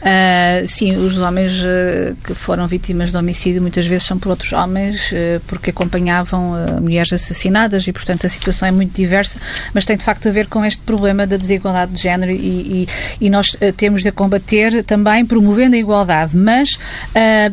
Uh, 0.00 0.66
sim, 0.66 0.96
os 0.96 1.18
homens 1.18 1.60
uh, 1.60 2.16
que 2.24 2.34
foram 2.34 2.66
vítimas 2.66 3.10
de 3.10 3.16
homicídio 3.16 3.60
muitas 3.60 3.86
vezes 3.86 4.06
são 4.06 4.18
por 4.18 4.30
outros 4.30 4.52
homens 4.52 5.12
uh, 5.12 5.40
porque 5.46 5.70
acompanhavam 5.70 6.80
mulheres 6.80 7.12
assassinadas 7.12 7.86
e, 7.86 7.92
portanto, 7.92 8.26
a 8.26 8.28
situação 8.28 8.66
é 8.68 8.70
muito 8.70 8.94
diversa, 8.94 9.38
mas 9.74 9.84
tem 9.84 9.96
de 9.96 10.04
facto 10.04 10.28
a 10.28 10.32
ver 10.32 10.46
com 10.46 10.64
este 10.64 10.82
problema 10.82 11.26
da 11.26 11.36
desigualdade 11.36 11.92
de 11.92 12.02
género 12.02 12.32
e, 12.32 12.82
e, 12.82 12.88
e 13.20 13.30
nós 13.30 13.56
temos 13.76 14.02
de 14.02 14.10
combater 14.12 14.82
também 14.84 15.24
promovendo 15.24 15.76
a 15.76 15.78
igualdade, 15.78 16.36
mas 16.36 16.78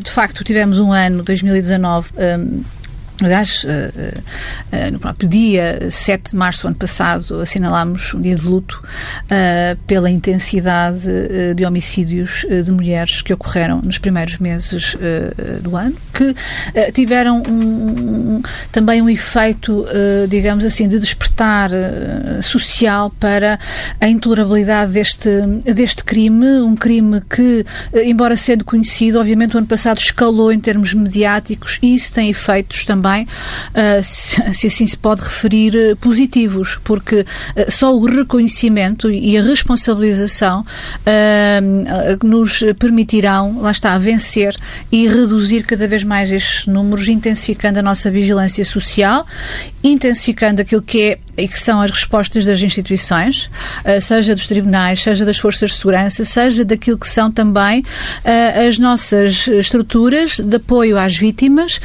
de 0.02 0.10
facto 0.10 0.44
tivemos 0.44 0.78
um 0.78 0.92
ano, 0.92 1.22
2019, 1.22 2.08
Aliás, 3.20 3.64
eh, 3.66 3.90
eh, 3.96 4.14
eh, 4.70 4.90
no 4.92 5.00
próprio 5.00 5.28
dia 5.28 5.88
7 5.90 6.30
de 6.30 6.36
março 6.36 6.62
do 6.62 6.68
ano 6.68 6.76
passado 6.76 7.40
assinalámos 7.40 8.14
um 8.14 8.20
dia 8.20 8.36
de 8.36 8.46
luto 8.46 8.80
pela 9.86 10.08
intensidade 10.08 11.02
de 11.54 11.64
homicídios 11.64 12.46
de 12.64 12.70
mulheres 12.70 13.20
que 13.22 13.32
ocorreram 13.32 13.82
nos 13.82 13.98
primeiros 13.98 14.38
meses 14.38 14.96
do 15.62 15.76
ano, 15.76 15.94
que 16.12 16.34
tiveram 16.92 17.42
um, 17.48 18.40
também 18.72 19.02
um 19.02 19.08
efeito, 19.08 19.84
digamos 20.28 20.64
assim, 20.64 20.88
de 20.88 20.98
despertar 20.98 21.70
social 22.42 23.10
para 23.18 23.58
a 24.00 24.08
intolerabilidade 24.08 24.92
deste, 24.92 25.28
deste 25.64 26.04
crime, 26.04 26.60
um 26.60 26.76
crime 26.76 27.20
que, 27.28 27.64
embora 28.04 28.36
sendo 28.36 28.64
conhecido, 28.64 29.20
obviamente 29.20 29.54
o 29.54 29.58
ano 29.58 29.66
passado 29.66 29.98
escalou 29.98 30.52
em 30.52 30.60
termos 30.60 30.94
mediáticos 30.94 31.78
e 31.82 31.94
isso 31.94 32.12
tem 32.12 32.30
efeitos 32.30 32.84
também 32.84 33.07
também, 33.08 33.24
uh, 33.24 34.02
se, 34.02 34.66
assim 34.66 34.86
se 34.86 34.96
pode 34.96 35.22
referir, 35.22 35.74
uh, 35.74 35.96
positivos, 35.96 36.78
porque 36.84 37.20
uh, 37.20 37.70
só 37.70 37.94
o 37.94 38.04
reconhecimento 38.04 39.10
e 39.10 39.36
a 39.36 39.42
responsabilização 39.42 40.64
nos 42.22 42.62
permitirão, 42.78 43.60
lá 43.60 43.70
está, 43.70 43.96
vencer 43.98 44.54
e 44.90 45.06
reduzir 45.06 45.64
cada 45.64 45.86
vez 45.88 46.04
mais 46.04 46.30
estes 46.30 46.66
números, 46.66 47.08
intensificando 47.08 47.78
a 47.78 47.82
nossa 47.82 48.10
vigilância 48.10 48.64
social, 48.64 49.26
intensificando 49.82 50.62
aquilo 50.62 50.82
que 50.82 51.02
é 51.02 51.18
e 51.38 51.48
que 51.48 51.58
são 51.58 51.80
as 51.80 51.90
respostas 51.90 52.44
das 52.44 52.60
instituições, 52.60 53.50
seja 54.00 54.34
dos 54.34 54.46
tribunais, 54.46 55.02
seja 55.02 55.24
das 55.24 55.38
forças 55.38 55.70
de 55.70 55.76
segurança, 55.76 56.24
seja 56.24 56.64
daquilo 56.64 56.98
que 56.98 57.08
são 57.08 57.30
também 57.30 57.82
as 58.66 58.78
nossas 58.78 59.46
estruturas 59.46 60.38
de 60.40 60.56
apoio 60.56 60.98
às 60.98 61.16
vítimas 61.16 61.80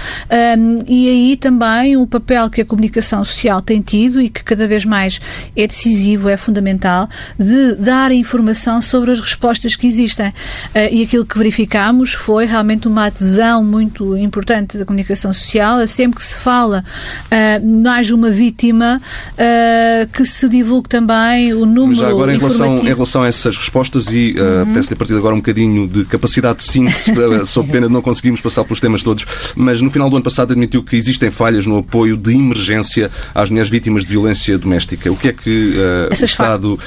e 0.87 1.09
aí 1.09 1.37
também 1.37 1.95
o 1.97 2.07
papel 2.07 2.49
que 2.49 2.61
a 2.61 2.65
comunicação 2.65 3.23
social 3.23 3.61
tem 3.61 3.81
tido 3.81 4.21
e 4.21 4.29
que 4.29 4.43
cada 4.43 4.67
vez 4.67 4.85
mais 4.85 5.21
é 5.55 5.67
decisivo, 5.67 6.29
é 6.29 6.37
fundamental, 6.37 7.09
de 7.37 7.75
dar 7.75 8.11
informação 8.11 8.81
sobre 8.81 9.11
as 9.11 9.19
respostas 9.19 9.75
que 9.75 9.87
existem. 9.87 10.29
Uh, 10.29 10.91
e 10.91 11.03
aquilo 11.03 11.25
que 11.25 11.37
verificamos 11.37 12.13
foi 12.13 12.45
realmente 12.45 12.87
uma 12.87 13.05
adesão 13.05 13.63
muito 13.63 14.17
importante 14.17 14.77
da 14.77 14.85
comunicação 14.85 15.33
social. 15.33 15.85
Sempre 15.87 16.17
que 16.17 16.23
se 16.23 16.35
fala, 16.35 16.83
haja 17.89 18.15
uma 18.15 18.29
vítima, 18.29 19.01
uh, 19.43 20.07
que 20.11 20.25
se 20.25 20.47
divulgue 20.47 20.89
também 20.89 21.53
o 21.53 21.65
número. 21.65 21.87
Mas 21.87 21.97
já 21.97 22.09
agora, 22.09 22.33
em 22.33 22.37
relação, 22.37 22.77
em 22.77 22.93
relação 22.93 23.23
a 23.23 23.27
essas 23.27 23.57
respostas, 23.57 24.07
e 24.11 24.35
uh, 24.37 24.65
uhum. 24.65 24.73
peço-lhe 24.73 24.93
a 24.93 24.97
partir 24.97 25.13
de 25.13 25.19
agora 25.19 25.35
um 25.35 25.39
bocadinho 25.39 25.87
de 25.87 26.05
capacidade 26.05 26.59
de 26.59 26.63
síntese, 26.63 27.13
sob 27.45 27.71
pena 27.71 27.87
de 27.87 27.93
não 27.93 28.01
conseguirmos 28.01 28.41
passar 28.41 28.63
pelos 28.63 28.79
temas 28.79 29.03
todos, 29.03 29.25
mas 29.55 29.81
no 29.81 29.89
final 29.89 30.09
do 30.09 30.15
ano 30.15 30.23
passado 30.23 30.51
admitiu 30.51 30.83
que 30.83 30.95
existem 30.95 31.29
falhas 31.29 31.65
no 31.65 31.79
apoio 31.79 32.15
de 32.15 32.33
emergência 32.33 33.11
às 33.33 33.49
mulheres 33.49 33.69
vítimas 33.69 34.03
de 34.03 34.11
violência 34.11 34.57
doméstica. 34.57 35.11
O 35.11 35.17
que 35.17 35.29
é 35.29 35.33
que 35.33 35.73
uh, 35.77 36.09
o 36.09 36.25
Estado 36.25 36.79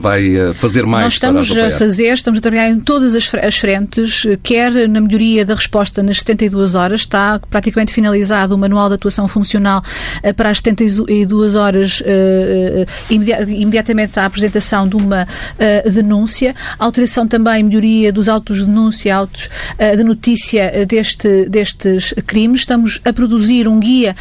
vai 0.00 0.52
fazer 0.54 0.86
mais 0.86 1.04
Nós 1.04 1.12
estamos 1.14 1.50
para 1.50 1.68
a 1.68 1.70
fazer, 1.70 2.12
estamos 2.12 2.38
a 2.38 2.40
trabalhar 2.40 2.68
em 2.68 2.80
todas 2.80 3.14
as, 3.14 3.32
as 3.34 3.56
frentes, 3.56 4.26
quer 4.42 4.88
na 4.88 5.00
melhoria 5.00 5.44
da 5.44 5.54
resposta 5.54 6.02
nas 6.02 6.18
72 6.18 6.74
horas, 6.74 7.00
está 7.00 7.40
praticamente 7.50 7.92
finalizado 7.92 8.54
o 8.54 8.58
manual 8.58 8.88
de 8.88 8.94
atuação 8.94 9.26
funcional 9.28 9.82
para 10.36 10.50
as 10.50 10.58
72 10.58 11.54
horas 11.54 11.95
imediatamente 13.08 14.18
à 14.18 14.26
apresentação 14.26 14.88
de 14.88 14.96
uma 14.96 15.26
denúncia, 15.92 16.54
alteração 16.78 17.26
também, 17.26 17.62
melhoria 17.62 18.12
dos 18.12 18.28
autos 18.28 18.58
de 18.58 18.64
denúncia, 18.66 19.14
autos 19.14 19.48
de 19.96 20.04
notícia 20.04 20.86
deste, 20.86 21.48
destes 21.48 22.14
crimes. 22.26 22.60
Estamos 22.60 23.00
a 23.04 23.12
produzir 23.12 23.68
um 23.68 23.78
guia 23.78 24.14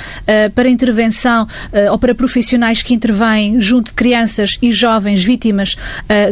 para 0.53 0.69
intervenção 0.69 1.47
ou 1.91 1.97
para 1.97 2.13
profissionais 2.15 2.81
que 2.81 2.93
intervêm 2.93 3.59
junto 3.59 3.87
de 3.87 3.93
crianças 3.93 4.57
e 4.61 4.71
jovens 4.71 5.23
vítimas 5.23 5.75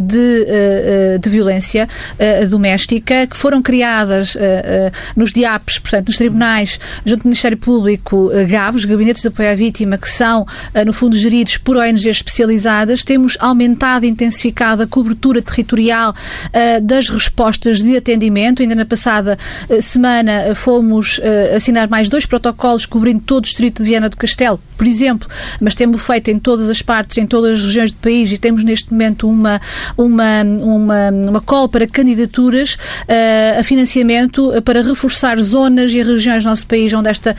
de, 0.02 1.20
de 1.20 1.30
violência 1.30 1.88
doméstica, 2.50 3.28
que 3.28 3.36
foram 3.36 3.62
criadas 3.62 4.38
nos 5.16 5.32
DIAPs, 5.32 5.80
portanto, 5.80 6.08
nos 6.08 6.18
tribunais, 6.18 6.80
junto 7.06 7.24
do 7.24 7.28
Ministério 7.28 7.58
Público, 7.58 8.30
GABs, 8.48 8.86
Gabinetes 8.86 9.22
de 9.22 9.28
Apoio 9.28 9.50
à 9.52 9.56
Vítima, 9.56 9.98
que 9.98 10.10
são, 10.10 10.46
no 10.86 10.94
fundo, 10.94 11.16
geridos 11.16 11.33
por 11.64 11.78
ONGs 11.78 12.06
especializadas, 12.06 13.04
temos 13.04 13.36
aumentado 13.40 14.06
e 14.06 14.10
intensificado 14.10 14.84
a 14.84 14.88
cobertura 14.88 15.42
territorial 15.42 16.12
uh, 16.12 16.82
das 16.82 17.10
respostas 17.10 17.82
de 17.82 17.98
atendimento. 17.98 18.62
Ainda 18.62 18.76
na 18.76 18.86
passada 18.86 19.38
uh, 19.70 19.82
semana 19.82 20.54
fomos 20.56 21.20
assinar 21.56 21.90
mais 21.90 22.10
dois 22.10 22.26
protocolos 22.26 22.86
cobrindo 22.86 23.24
todo 23.26 23.40
o 23.40 23.48
distrito 23.48 23.82
de 23.82 23.90
Viana 23.90 24.10
do 24.10 24.18
Castelo, 24.18 24.60
por 24.78 24.86
exemplo, 24.86 25.28
mas 25.60 25.76
temos 25.76 26.02
feito 26.06 26.30
em 26.30 26.38
todas 26.38 26.70
as 26.70 26.82
partes, 26.82 27.18
em 27.18 27.26
todas 27.26 27.60
as 27.60 27.66
regiões 27.66 27.92
do 27.92 27.98
país 27.98 28.32
e 28.32 28.38
temos 28.38 28.64
neste 28.64 28.92
momento 28.92 29.28
uma, 29.28 29.60
uma, 29.98 30.44
uma, 30.60 31.10
uma 31.10 31.42
call 31.42 31.70
para 31.70 31.88
candidaturas 31.88 32.78
a 33.58 33.64
financiamento 33.64 34.52
para 34.64 34.82
reforçar 34.82 35.40
zonas 35.40 35.92
e 35.92 36.04
regiões 36.04 36.44
do 36.44 36.50
nosso 36.50 36.68
país 36.68 36.94
onde 36.94 37.10
esta 37.10 37.36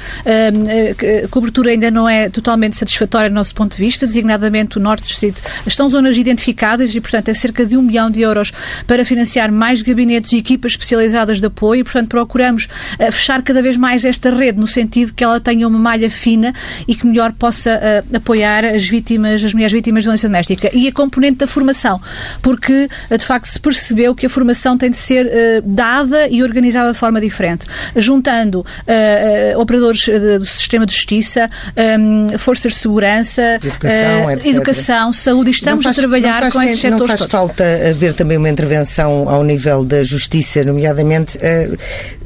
cobertura 1.30 1.70
ainda 1.70 1.90
não 1.90 2.09
é 2.09 2.28
totalmente 2.28 2.76
satisfatória 2.76 3.28
do 3.28 3.35
nosso 3.35 3.54
ponto 3.54 3.74
de 3.77 3.85
vista, 3.85 4.07
designadamente 4.07 4.79
o 4.79 4.81
Norte 4.81 5.07
Distrito. 5.07 5.41
Estão 5.67 5.89
zonas 5.89 6.17
identificadas 6.17 6.95
e, 6.95 7.01
portanto, 7.01 7.29
é 7.29 7.35
cerca 7.35 7.65
de 7.65 7.77
um 7.77 7.83
milhão 7.83 8.11
de 8.11 8.21
euros 8.21 8.53
para 8.87 9.05
financiar 9.05 9.51
mais 9.51 9.83
gabinetes 9.83 10.33
e 10.33 10.39
equipas 10.39 10.73
especializadas 10.73 11.41
de 11.41 11.47
apoio 11.47 11.81
e, 11.81 11.85
portanto, 11.85 12.09
procuramos 12.09 12.65
uh, 12.65 13.13
fechar 13.13 13.43
cada 13.43 13.63
vez 13.63 13.77
mais 13.77 14.05
esta 14.05 14.35
rede 14.35 14.59
no 14.59 14.67
sentido 14.67 15.13
que 15.13 15.23
ela 15.23 15.41
tenha 15.41 15.67
uma 15.67 15.79
malha 15.79 16.11
fina 16.11 16.53
e 16.87 16.95
que 16.95 17.07
melhor 17.07 17.33
possa 17.33 18.05
apoiar 18.15 18.65
as 18.65 18.87
vítimas, 18.89 19.43
as 19.45 19.53
mulheres 19.53 19.73
vítimas 19.73 20.03
de 20.03 20.07
violência 20.07 20.29
doméstica. 20.29 20.71
E 20.73 20.89
a 20.89 20.93
componente 20.93 21.39
da 21.39 21.47
formação, 21.47 22.01
porque, 22.43 22.89
de 23.11 23.25
facto, 23.25 23.47
se 23.47 23.61
percebeu 23.61 24.15
que 24.15 24.27
a 24.27 24.31
formação 24.31 24.77
tem 24.77 24.91
de 24.91 24.97
ser 24.97 25.31
dada 25.65 26.29
e 26.29 26.43
organizada 26.43 26.93
de 26.93 26.99
forma 26.99 27.21
diferente, 27.21 27.67
juntando 27.97 28.61
uh, 28.61 29.59
operadores 29.59 30.07
do 30.39 30.45
sistema 30.45 30.87
de 30.87 30.95
justiça, 30.95 31.51
um, 31.99 32.39
forças 32.39 32.73
de 32.73 32.79
segurança, 32.79 33.61
educação, 33.68 34.27
uh, 34.27 34.48
educação 34.48 35.12
saúde. 35.12 35.50
Estamos 35.50 35.85
faz, 35.85 35.98
a 35.98 36.00
trabalhar 36.00 36.50
com 36.50 36.62
esses 36.62 36.81
setores. 36.81 37.00
Não 37.00 37.07
faz 37.07 37.20
todos. 37.20 37.33
falta 37.33 37.64
haver 37.88 38.14
também 38.14 38.37
uma 38.37 38.48
intervenção 38.48 39.29
ao 39.29 39.44
nível 39.44 39.85
da 39.85 40.03
justiça, 40.05 40.64
nomeadamente, 40.64 41.38
uh, 41.38 41.77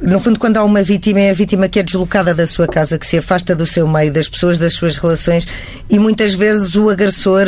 no 0.01 0.19
fundo, 0.19 0.39
quando 0.39 0.57
há 0.57 0.63
uma 0.63 0.81
vítima, 0.81 1.19
é 1.19 1.31
a 1.31 1.33
vítima 1.33 1.67
que 1.67 1.79
é 1.79 1.83
deslocada 1.83 2.33
da 2.33 2.47
sua 2.47 2.67
casa, 2.67 2.97
que 2.97 3.05
se 3.05 3.17
afasta 3.17 3.55
do 3.55 3.65
seu 3.65 3.87
meio, 3.87 4.11
das 4.11 4.29
pessoas, 4.29 4.57
das 4.57 4.73
suas 4.73 4.97
relações, 4.97 5.47
e 5.89 5.99
muitas 5.99 6.33
vezes 6.33 6.75
o 6.75 6.89
agressor, 6.89 7.47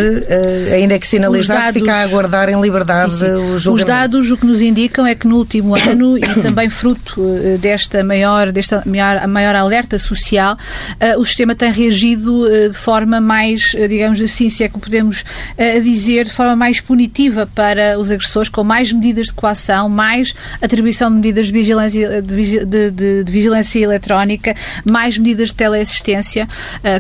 ainda 0.74 0.98
que 1.00 1.08
sinalizado, 1.08 1.60
dados, 1.60 1.80
fica 1.80 1.94
a 1.94 2.02
aguardar 2.02 2.50
em 2.50 2.60
liberdade 2.60 3.14
sim, 3.14 3.20
sim. 3.20 3.26
o 3.26 3.60
julgamento. 3.60 3.74
Os 3.74 3.84
dados 3.84 4.32
o 4.32 4.38
que 4.38 4.46
nos 4.46 4.62
indicam 4.62 5.06
é 5.06 5.16
que 5.16 5.28
no 5.28 5.38
último 5.38 5.76
ano, 5.90 6.18
e 6.18 6.22
também 6.42 6.70
fruto 6.70 7.22
desta 7.60 8.04
maior, 8.04 8.52
desta 8.52 8.84
maior, 8.86 9.28
maior 9.28 9.56
alerta 9.56 9.98
social, 10.00 10.56
uh, 10.56 11.20
o 11.20 11.26
sistema 11.26 11.56
tem 11.56 11.72
reagido 11.72 12.44
uh, 12.44 12.70
de 12.70 12.78
forma 12.78 13.22
mais, 13.22 13.74
uh, 13.74 13.81
digamos 13.88 14.20
assim, 14.22 14.50
se 14.50 14.64
é 14.64 14.70
que 14.70 14.80
podemos 14.80 15.24
dizer, 15.84 16.26
de 16.26 16.34
forma 16.34 16.56
mais 16.56 16.80
punitiva 16.80 17.46
para 17.46 18.00
os 18.00 18.12
agressores, 18.12 18.50
com 18.50 18.64
mais 18.64 18.92
medidas 18.92 19.28
de 19.28 19.34
coação, 19.34 19.90
mais 19.90 20.34
atribuição 20.62 21.10
de 21.10 21.16
medidas 21.16 21.48
de 21.48 21.54
vigilância, 21.54 22.22
de, 22.22 22.66
de, 22.66 22.92
de, 23.24 23.32
vigilância 23.32 23.80
eletrónica, 23.80 24.56
mais 24.90 25.18
medidas 25.18 25.50
de 25.50 25.56
teleassistência, 25.56 26.48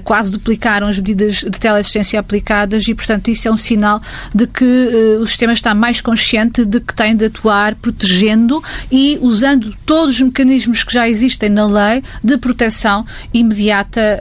quase 0.03 0.31
duplicaram 0.31 0.87
as 0.87 0.97
medidas 0.97 1.35
de 1.35 1.59
teleassistência 1.59 2.19
aplicadas 2.19 2.87
e, 2.87 2.93
portanto, 2.93 3.29
isso 3.29 3.47
é 3.47 3.51
um 3.51 3.57
sinal 3.57 4.01
de 4.33 4.47
que 4.47 5.17
o 5.21 5.27
sistema 5.27 5.53
está 5.53 5.73
mais 5.73 6.01
consciente 6.01 6.65
de 6.65 6.79
que 6.79 6.93
tem 6.93 7.15
de 7.15 7.25
atuar 7.25 7.75
protegendo 7.75 8.61
e 8.91 9.17
usando 9.21 9.75
todos 9.85 10.15
os 10.15 10.21
mecanismos 10.21 10.83
que 10.83 10.93
já 10.93 11.07
existem 11.07 11.49
na 11.49 11.65
lei 11.65 12.03
de 12.23 12.37
proteção 12.37 13.05
imediata 13.33 14.19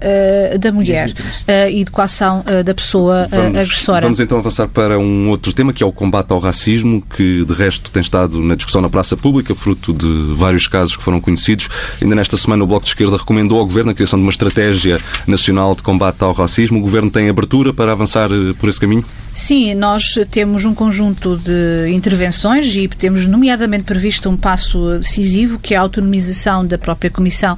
uh, 0.55 0.59
da 0.59 0.73
mulher 0.73 1.11
uh, 1.11 1.71
e 1.71 1.85
de 1.85 1.91
coação 1.91 2.45
da 2.65 2.75
pessoa 2.75 3.27
vamos, 3.31 3.59
agressora. 3.59 4.01
Vamos 4.03 4.21
então 4.21 4.39
avançar 4.39 4.69
para 4.69 4.99
um 4.99 5.29
outro 5.29 5.53
tema 5.53 5.73
que 5.73 5.83
é 5.83 5.87
o 5.87 5.93
combate 5.93 6.33
ao 6.33 6.39
racismo, 6.39 7.03
que 7.17 7.45
de 7.45 7.53
resto 7.53 7.91
tem 7.91 8.03
estado 8.03 8.41
na 8.41 8.55
discussão 8.55 8.81
na 8.81 8.89
praça 8.89 9.17
pública, 9.17 9.55
fruto 9.55 9.93
de 9.93 10.35
vários 10.35 10.67
casos 10.67 10.97
que 10.97 11.03
foram 11.03 11.21
conhecidos. 11.21 11.69
Ainda 12.01 12.15
nesta 12.15 12.37
semana 12.37 12.65
o 12.65 12.67
Bloco 12.67 12.85
de 12.85 12.91
Esquerda 12.91 13.17
recomendou 13.17 13.59
ao 13.59 13.65
Governo 13.65 13.91
a 13.91 13.95
criação 13.95 14.19
de 14.19 14.25
uma 14.25 14.31
estratégia 14.31 14.99
nacional 15.27 15.75
de 15.75 15.83
combate 15.83 16.23
ao 16.23 16.33
racismo. 16.33 16.79
O 16.79 16.83
Governo 16.83 17.11
tem 17.11 17.29
abertura 17.29 17.73
para 17.73 17.93
avançar 17.93 18.31
por 18.59 18.69
esse 18.69 18.81
caminho? 18.81 19.05
Sim, 19.33 19.75
nós 19.75 20.19
temos 20.31 20.65
um 20.65 20.75
conjunto 20.75 21.37
de 21.37 21.89
intervenções 21.91 22.75
e 22.75 22.89
temos 22.89 23.27
nomeadamente 23.27 23.85
previsto 23.85 24.29
um 24.29 24.37
passo 24.37 24.99
decisivo 24.99 25.59
que 25.59 25.73
é 25.73 25.77
a 25.77 25.81
autonomização 25.81 26.67
da 26.67 26.77
própria 26.77 27.11
Comissão 27.11 27.57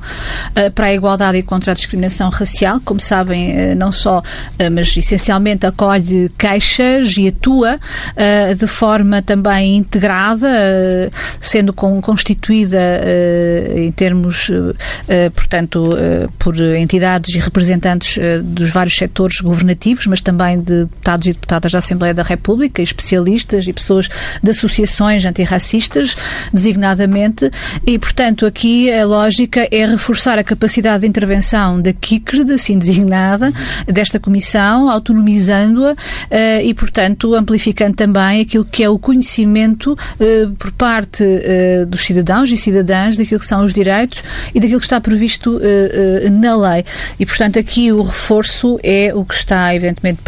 para 0.75 0.87
a 0.87 0.95
Igualdade 0.95 1.39
e 1.39 1.43
contra 1.43 1.73
a 1.73 1.75
Discriminação 1.75 2.29
Racial. 2.29 2.81
Como 2.85 3.01
sabem, 3.01 3.75
não 3.75 3.91
só, 3.91 4.19
uh, 4.19 4.71
mas 4.83 4.97
essencialmente 4.97 5.65
acolhe 5.65 6.29
queixas 6.37 7.17
e 7.17 7.29
atua 7.29 7.79
de 8.59 8.67
forma 8.67 9.23
também 9.23 9.77
integrada, 9.77 10.49
sendo 11.41 11.73
com, 11.73 12.01
constituída 12.01 12.81
em 13.77 13.93
termos, 13.93 14.51
portanto, 15.35 15.91
por 16.37 16.59
entidades 16.61 17.35
e 17.35 17.39
representantes 17.39 18.19
dos 18.43 18.71
vários 18.71 18.97
setores 18.97 19.41
governativos, 19.41 20.07
mas 20.09 20.21
também 20.21 20.61
de 20.61 20.85
deputados 20.85 21.27
e 21.29 21.33
deputadas 21.33 21.73
da 21.73 21.79
Assembleia 21.79 22.13
da 22.13 22.25
República, 22.25 22.83
especialistas 22.83 23.67
e 23.69 23.73
pessoas 23.73 24.09
de 24.43 24.51
associações 24.51 25.25
antirracistas, 25.25 26.17
designadamente, 26.53 27.49
e, 27.87 27.99
portanto, 27.99 28.47
aqui 28.47 28.93
a 28.93 29.05
lógica 29.07 29.69
é 29.71 29.87
reforçar 29.87 30.39
a 30.39 30.45
capacidade 30.45 31.03
de 31.03 31.07
intervenção 31.07 31.81
da 31.81 31.93
KICRD, 31.93 32.55
assim 32.55 32.77
designada, 32.77 33.53
desta 33.87 34.19
comissão, 34.19 34.72
autonomizando-a 34.91 35.93
uh, 35.93 35.97
e, 36.63 36.75
portanto, 36.75 37.35
amplificando 37.35 37.95
também 37.95 38.41
aquilo 38.41 38.65
que 38.65 38.83
é 38.83 38.89
o 38.89 38.99
conhecimento 38.99 39.93
uh, 39.93 40.51
por 40.57 40.73
parte 40.73 41.23
uh, 41.23 41.87
dos 41.87 42.05
cidadãos 42.05 42.51
e 42.51 42.57
cidadãs 42.57 43.17
daquilo 43.17 43.41
que 43.41 43.47
são 43.47 43.65
os 43.65 43.73
direitos 43.73 44.23
e 44.55 44.61
daquilo 44.61 44.81
que 44.81 44.87
está 44.87 45.01
previsto 45.01 45.61
na 46.31 46.57
lei. 46.57 46.85
E, 47.19 47.27
portanto, 47.27 47.59
aqui 47.59 47.93
o 47.93 48.03
reforço 48.03 48.79
é 48.83 49.13
o 49.15 49.25
que 49.25 49.35
está, 49.35 49.75
evidentemente, 49.75 50.21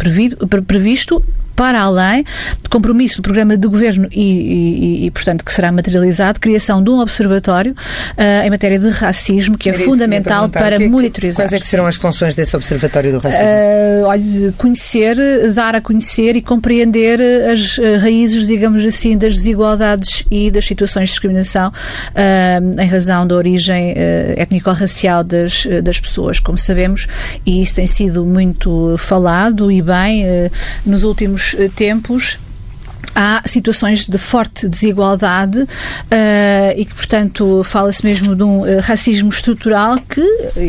previsto 0.65 1.23
para 1.55 1.81
além 1.81 2.23
de 2.61 2.69
compromisso 2.69 3.17
do 3.17 3.21
programa 3.21 3.57
de 3.57 3.67
governo 3.67 4.07
e, 4.11 4.21
e, 4.21 5.05
e, 5.05 5.11
portanto, 5.11 5.45
que 5.45 5.51
será 5.51 5.71
materializado, 5.71 6.39
criação 6.39 6.83
de 6.83 6.89
um 6.89 6.99
observatório 6.99 7.71
uh, 7.71 8.45
em 8.45 8.49
matéria 8.49 8.77
de 8.77 8.89
racismo, 8.89 9.57
que 9.57 9.69
é 9.69 9.73
fundamental 9.73 10.49
para 10.49 10.77
que, 10.77 10.89
monitorizar. 10.89 11.45
Quais 11.45 11.53
é 11.53 11.59
que 11.59 11.65
serão 11.65 11.85
as 11.85 11.95
funções 11.95 12.35
desse 12.35 12.55
observatório 12.55 13.11
do 13.11 13.19
racismo? 13.19 13.45
Uh, 13.45 14.05
olha, 14.05 14.53
conhecer, 14.57 15.17
dar 15.53 15.75
a 15.75 15.81
conhecer 15.81 16.35
e 16.35 16.41
compreender 16.41 17.21
as 17.51 17.77
raízes, 18.01 18.47
digamos 18.47 18.83
assim, 18.85 19.17
das 19.17 19.35
desigualdades 19.35 20.25
e 20.29 20.51
das 20.51 20.65
situações 20.65 21.09
de 21.09 21.13
discriminação 21.13 21.69
uh, 21.69 22.81
em 22.81 22.87
razão 22.87 23.25
da 23.25 23.35
origem 23.35 23.93
étnico-racial 24.35 25.23
das, 25.23 25.65
das 25.83 25.99
pessoas, 25.99 26.39
como 26.39 26.57
sabemos, 26.57 27.07
e 27.45 27.61
isso 27.61 27.75
tem 27.75 27.87
sido 27.87 28.25
muito 28.25 28.95
falado 28.97 29.71
e 29.71 29.81
bem 29.81 30.25
nos 30.85 31.03
últimos 31.03 31.44
eh, 31.53 31.69
tempos 31.69 32.39
há 33.15 33.41
situações 33.45 34.07
de 34.07 34.17
forte 34.17 34.67
desigualdade 34.67 35.61
uh, 35.61 35.67
e 36.75 36.83
que, 36.83 36.93
portanto, 36.93 37.63
fala-se 37.63 38.03
mesmo 38.05 38.35
de 38.35 38.43
um 38.43 38.61
uh, 38.61 38.81
racismo 38.81 39.29
estrutural 39.29 39.97
que, 39.97 40.21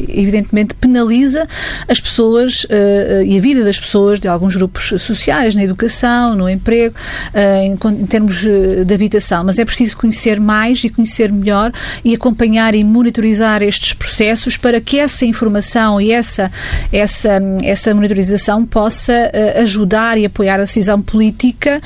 evidentemente, 0.08 0.74
penaliza 0.74 1.48
as 1.88 2.00
pessoas 2.00 2.64
uh, 2.64 3.22
e 3.26 3.36
a 3.36 3.40
vida 3.40 3.64
das 3.64 3.80
pessoas 3.80 4.20
de 4.20 4.28
alguns 4.28 4.54
grupos 4.54 4.94
sociais, 5.02 5.56
na 5.56 5.64
educação, 5.64 6.36
no 6.36 6.48
emprego, 6.48 6.94
em, 7.34 7.72
em, 7.72 8.06
termos 8.06 8.42
de 8.86 8.94
habitação. 8.94 9.42
Mas 9.42 9.58
é 9.58 9.64
preciso 9.64 9.96
conhecer 9.96 10.38
mais 10.38 10.84
e 10.84 10.88
conhecer 10.88 11.32
melhor 11.32 11.72
e 12.04 12.14
acompanhar 12.14 12.74
e 12.74 12.84
monitorizar 12.84 13.62
estes 13.62 13.92
processos 13.92 14.56
para 14.56 14.80
que 14.80 14.98
essa 14.98 15.24
informação 15.24 16.00
e 16.00 16.12
essa, 16.12 16.52
essa, 16.92 17.40
essa 17.64 17.94
monitorização 17.94 18.64
possa 18.64 19.32
ajudar 19.56 20.18
e 20.18 20.26
apoiar 20.26 20.56
a 20.56 20.64
decisão 20.64 21.00
política 21.02 21.80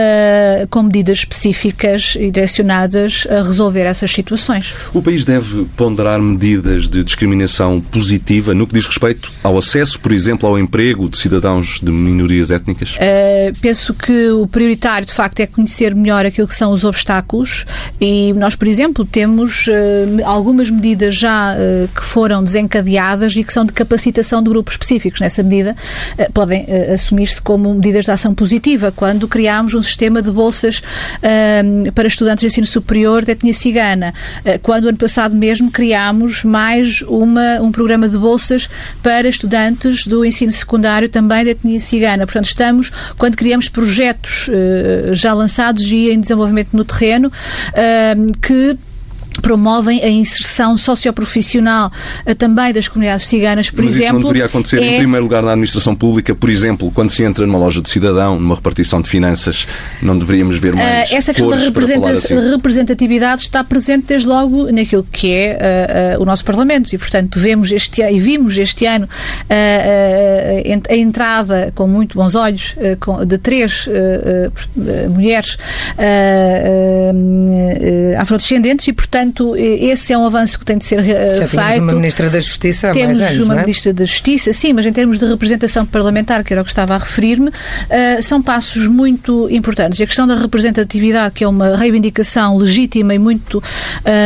uh, 0.00 0.66
com 0.68 0.82
medidas 0.82 1.18
específicas 1.18 2.16
e 2.18 2.30
direcionadas 2.30 3.26
a 3.30 3.42
resolver 3.42 3.82
essas 3.82 4.10
situações. 4.10 4.74
O 4.94 5.02
país 5.02 5.24
deve 5.24 5.64
ponderar 5.76 6.20
medidas 6.20 6.88
de 6.88 7.04
discriminação 7.04 7.80
positiva 7.80 8.54
no 8.54 8.66
que 8.66 8.74
diz 8.74 8.86
respeito 8.86 9.30
ao 9.42 9.58
acesso, 9.58 10.00
por 10.00 10.12
exemplo, 10.12 10.48
ao 10.48 10.58
emprego 10.58 11.08
de 11.08 11.18
cidadãos 11.18 11.80
de 11.82 11.90
minorias 11.90 12.50
étnicas? 12.50 12.96
Uh, 12.96 13.58
penso 13.60 13.94
que 13.94 14.30
o 14.30 14.46
prioritário, 14.46 15.06
de 15.06 15.12
facto, 15.12 15.40
é 15.40 15.46
conhecer 15.46 15.94
melhor 15.94 16.24
aquilo 16.26 16.48
que 16.48 16.54
são 16.54 16.72
os 16.72 16.84
obstáculos 16.84 17.66
e 18.00 18.32
nós, 18.34 18.56
por 18.56 18.68
exemplo, 18.68 19.04
temos 19.04 19.66
uh, 19.66 19.72
algumas 20.24 20.70
medidas 20.70 21.16
já 21.16 21.56
que 21.94 22.04
foram 22.04 22.42
desencadeadas 22.42 23.34
e 23.36 23.44
que 23.44 23.52
são 23.52 23.64
de 23.64 23.72
capacitação 23.72 24.42
de 24.42 24.48
grupos 24.48 24.74
específicos. 24.74 25.20
Nessa 25.20 25.42
medida, 25.42 25.76
podem 26.32 26.66
assumir-se 26.92 27.40
como 27.40 27.72
medidas 27.74 28.04
de 28.04 28.10
ação 28.10 28.34
positiva, 28.34 28.92
quando 28.94 29.28
criámos 29.28 29.74
um 29.74 29.80
sistema 29.90 30.22
de 30.22 30.30
bolsas 30.30 30.78
uh, 30.78 31.92
para 31.92 32.08
estudantes 32.08 32.40
de 32.40 32.46
ensino 32.46 32.66
superior 32.66 33.24
de 33.24 33.32
etnia 33.32 33.54
cigana, 33.54 34.14
uh, 34.44 34.58
quando 34.62 34.88
ano 34.88 34.98
passado 34.98 35.36
mesmo 35.36 35.70
criámos 35.70 36.44
mais 36.44 37.02
uma, 37.02 37.60
um 37.60 37.70
programa 37.70 38.08
de 38.08 38.16
bolsas 38.16 38.68
para 39.02 39.28
estudantes 39.28 40.06
do 40.06 40.24
ensino 40.24 40.52
secundário 40.52 41.08
também 41.08 41.44
de 41.44 41.50
etnia 41.50 41.80
cigana. 41.80 42.26
Portanto, 42.26 42.46
estamos, 42.46 42.90
quando 43.18 43.36
criamos 43.36 43.68
projetos 43.68 44.48
uh, 44.48 45.14
já 45.14 45.34
lançados 45.34 45.84
e 45.90 46.10
em 46.10 46.20
desenvolvimento 46.20 46.68
no 46.72 46.84
terreno, 46.84 47.30
que 48.40 48.76
promovem 49.42 50.02
a 50.02 50.08
inserção 50.08 50.76
socioprofissional 50.76 51.90
uh, 52.26 52.34
também 52.34 52.72
das 52.72 52.88
comunidades 52.88 53.26
ciganas, 53.26 53.70
por 53.70 53.84
Mas 53.84 53.94
exemplo. 53.94 54.06
Isso 54.06 54.14
não 54.14 54.20
deveria 54.22 54.44
acontecer, 54.46 54.78
é... 54.78 54.94
em 54.94 54.98
primeiro 54.98 55.24
lugar, 55.24 55.42
na 55.42 55.52
administração 55.52 55.94
pública, 55.94 56.34
por 56.34 56.50
exemplo, 56.50 56.90
quando 56.92 57.10
se 57.10 57.22
entra 57.22 57.46
numa 57.46 57.58
loja 57.58 57.80
de 57.80 57.88
cidadão, 57.88 58.38
numa 58.38 58.54
repartição 58.54 59.00
de 59.00 59.08
finanças, 59.08 59.66
não 60.02 60.18
deveríamos 60.18 60.56
ver 60.56 60.74
mais. 60.74 61.10
Uh, 61.10 61.16
essa 61.16 61.32
questão 61.32 61.50
da 61.50 62.10
assim. 62.10 62.50
representatividade 62.50 63.42
está 63.42 63.62
presente 63.62 64.06
desde 64.06 64.28
logo 64.28 64.70
naquilo 64.72 65.06
que 65.10 65.32
é 65.32 66.16
uh, 66.16 66.22
o 66.22 66.24
nosso 66.24 66.44
Parlamento 66.44 66.92
e, 66.92 66.98
portanto, 66.98 67.38
vemos 67.38 67.70
este 67.70 68.02
e 68.02 68.18
vimos 68.20 68.56
este 68.58 68.86
ano 68.86 69.08
a 70.88 70.96
entrada 70.96 71.72
com 71.74 71.86
muito 71.86 72.16
bons 72.18 72.34
olhos 72.34 72.74
de 73.26 73.38
três 73.38 73.88
mulheres 75.10 75.58
afrodescendentes 78.18 78.88
e, 78.88 78.92
portanto, 78.92 79.54
esse 79.56 80.12
é 80.12 80.18
um 80.18 80.26
avanço 80.26 80.58
que 80.58 80.64
tem 80.64 80.78
de 80.78 80.84
ser 80.84 81.02
Já 81.02 81.48
feito. 81.48 81.56
Temos 81.56 81.78
uma 81.78 81.92
Ministra 81.92 82.30
da 82.30 82.40
Justiça 82.40 82.90
há 82.90 82.92
Temos 82.92 83.18
mais 83.18 83.32
anos, 83.32 83.46
uma 83.46 83.54
é? 83.54 83.60
Ministra 83.60 83.92
da 83.92 84.04
Justiça, 84.04 84.52
sim, 84.52 84.72
mas 84.72 84.86
em 84.86 84.92
termos 84.92 85.18
de 85.18 85.26
representação 85.26 85.84
parlamentar, 85.86 86.44
que 86.44 86.52
era 86.52 86.62
o 86.62 86.64
que 86.64 86.70
estava 86.70 86.94
a 86.94 86.98
referir-me, 86.98 87.50
são 88.22 88.42
passos 88.42 88.86
muito 88.86 89.48
importantes. 89.50 89.98
E 89.98 90.02
a 90.02 90.06
questão 90.06 90.26
da 90.26 90.36
representatividade, 90.36 91.34
que 91.34 91.44
é 91.44 91.48
uma 91.48 91.76
reivindicação 91.76 92.56
legítima 92.56 93.14
e 93.14 93.18
muito. 93.18 93.62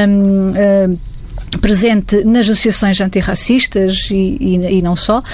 Um, 0.08 0.50
uh, 0.50 1.13
presente 1.58 2.24
nas 2.24 2.48
associações 2.48 3.00
antirracistas 3.00 4.08
e, 4.10 4.36
e, 4.40 4.78
e 4.78 4.82
não 4.82 4.96
só, 4.96 5.18
uh, 5.18 5.22
uh, 5.22 5.24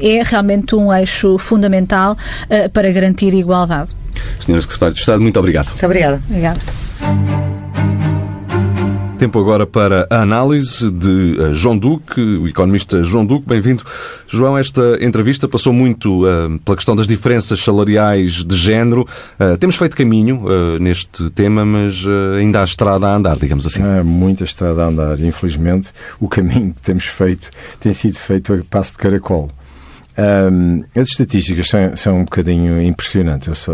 é 0.00 0.22
realmente 0.24 0.74
um 0.74 0.92
eixo 0.92 1.38
fundamental 1.38 2.12
uh, 2.14 2.70
para 2.70 2.90
garantir 2.90 3.34
igualdade. 3.34 3.90
Senhora 4.38 4.62
Secretária 4.62 4.94
de 4.94 5.00
Estado, 5.00 5.22
muito 5.22 5.38
obrigado. 5.38 5.68
Muito 5.68 5.86
obrigada. 5.86 6.20
Obrigada. 6.28 6.60
Tempo 9.20 9.38
agora 9.38 9.66
para 9.66 10.06
a 10.08 10.22
análise 10.22 10.90
de 10.90 11.36
uh, 11.38 11.52
João 11.52 11.76
Duque, 11.76 12.18
o 12.18 12.48
economista 12.48 13.02
João 13.02 13.26
Duque. 13.26 13.46
Bem-vindo. 13.46 13.84
João, 14.26 14.56
esta 14.56 14.96
entrevista 14.98 15.46
passou 15.46 15.74
muito 15.74 16.24
uh, 16.24 16.58
pela 16.60 16.74
questão 16.74 16.96
das 16.96 17.06
diferenças 17.06 17.62
salariais 17.62 18.42
de 18.42 18.56
género. 18.56 19.06
Uh, 19.38 19.58
temos 19.58 19.76
feito 19.76 19.94
caminho 19.94 20.44
neste 20.80 21.28
tema, 21.28 21.66
mas 21.66 22.02
ainda 22.38 22.62
há 22.62 22.64
estrada 22.64 23.08
a 23.08 23.14
andar, 23.14 23.36
digamos 23.36 23.66
assim. 23.66 23.82
Há 23.82 24.02
muita 24.02 24.42
estrada 24.42 24.84
a 24.84 24.86
andar. 24.86 25.20
Infelizmente, 25.20 25.92
o 26.18 26.26
caminho 26.26 26.72
que 26.72 26.80
temos 26.80 27.04
feito 27.04 27.50
tem 27.78 27.92
sido 27.92 28.16
feito 28.16 28.54
a 28.54 28.58
passo 28.70 28.92
de 28.92 28.98
caracol. 29.00 29.50
Um, 30.20 30.84
as 30.94 31.08
estatísticas 31.08 31.68
são, 31.68 31.96
são, 31.96 32.18
um 32.18 32.24
bocadinho 32.24 32.82
impressionantes. 32.82 33.48
Eu, 33.48 33.54
só, 33.54 33.72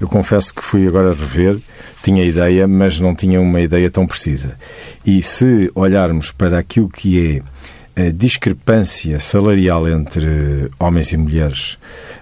eu, 0.00 0.06
confesso 0.06 0.54
que 0.54 0.62
fui 0.62 0.86
agora 0.86 1.10
rever, 1.10 1.58
tinha 2.02 2.24
ideia, 2.24 2.68
mas 2.68 3.00
não 3.00 3.12
tinha 3.14 3.40
uma 3.40 3.60
ideia 3.60 3.90
tão 3.90 4.06
precisa. 4.06 4.56
E 5.04 5.20
se 5.20 5.68
olharmos 5.74 6.30
para 6.30 6.58
aquilo 6.60 6.88
que 6.88 7.42
é 7.96 8.06
a 8.06 8.10
discrepância 8.12 9.18
salarial 9.18 9.88
entre 9.88 10.70
homens 10.78 11.12
e 11.12 11.16
mulheres, 11.16 11.76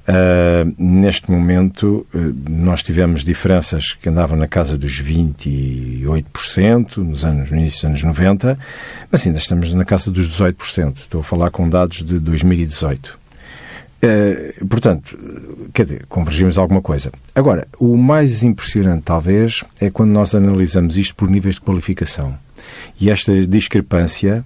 uh, 0.09 0.74
neste 0.78 1.31
momento 1.31 2.07
uh, 2.14 2.35
nós 2.48 2.83
tivemos 2.83 3.22
diferenças 3.22 3.92
que 3.92 4.09
andavam 4.09 4.38
na 4.38 4.48
casa 4.48 4.78
dos 4.78 5.02
28% 5.02 6.96
nos 6.96 7.26
anos, 7.26 7.50
no 7.50 7.59
início 7.59 7.81
dos 7.81 7.85
anos 7.85 8.02
90, 8.02 8.59
mas 9.11 9.26
ainda 9.26 9.38
estamos 9.38 9.70
na 9.74 9.85
casa 9.85 10.11
dos 10.11 10.26
18%. 10.26 11.00
Estou 11.00 11.20
a 11.20 11.24
falar 11.24 11.50
com 11.50 11.68
dados 11.68 12.02
de 12.02 12.18
2018. 12.18 13.17
Uh, 14.00 14.66
portanto, 14.66 15.18
quer 15.74 15.82
dizer, 15.84 16.06
convergimos 16.06 16.56
alguma 16.56 16.80
coisa. 16.80 17.11
Agora, 17.34 17.66
o 17.80 17.96
mais 17.96 18.44
impressionante, 18.44 19.02
talvez, 19.02 19.64
é 19.80 19.90
quando 19.90 20.11
nós 20.11 20.34
analisamos 20.37 20.96
isto 20.96 21.16
por 21.16 21.28
níveis 21.28 21.56
de 21.56 21.62
qualificação. 21.62 22.38
E 23.00 23.11
esta 23.11 23.46
discrepância 23.46 24.44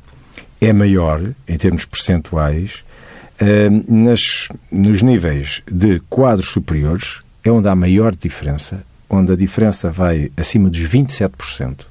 é 0.58 0.72
maior, 0.72 1.20
em 1.46 1.58
termos 1.58 1.84
percentuais, 1.84 2.82
uh, 3.40 3.92
nas, 3.92 4.48
nos 4.70 5.02
níveis 5.02 5.62
de 5.70 6.00
quadros 6.08 6.48
superiores, 6.48 7.20
é 7.44 7.50
onde 7.50 7.68
há 7.68 7.74
maior 7.74 8.16
diferença, 8.16 8.82
onde 9.08 9.32
a 9.32 9.36
diferença 9.36 9.90
vai 9.90 10.32
acima 10.34 10.70
dos 10.70 10.80
27%. 10.80 11.86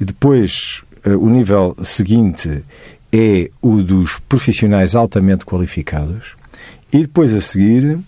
E 0.00 0.04
depois, 0.04 0.82
uh, 1.06 1.16
o 1.18 1.30
nível 1.30 1.76
seguinte 1.84 2.64
é 3.12 3.48
o 3.62 3.80
dos 3.82 4.18
profissionais 4.28 4.96
altamente 4.96 5.44
qualificados, 5.44 6.37
e 6.92 7.02
depois 7.02 7.34
a 7.34 7.40
seguir 7.40 7.98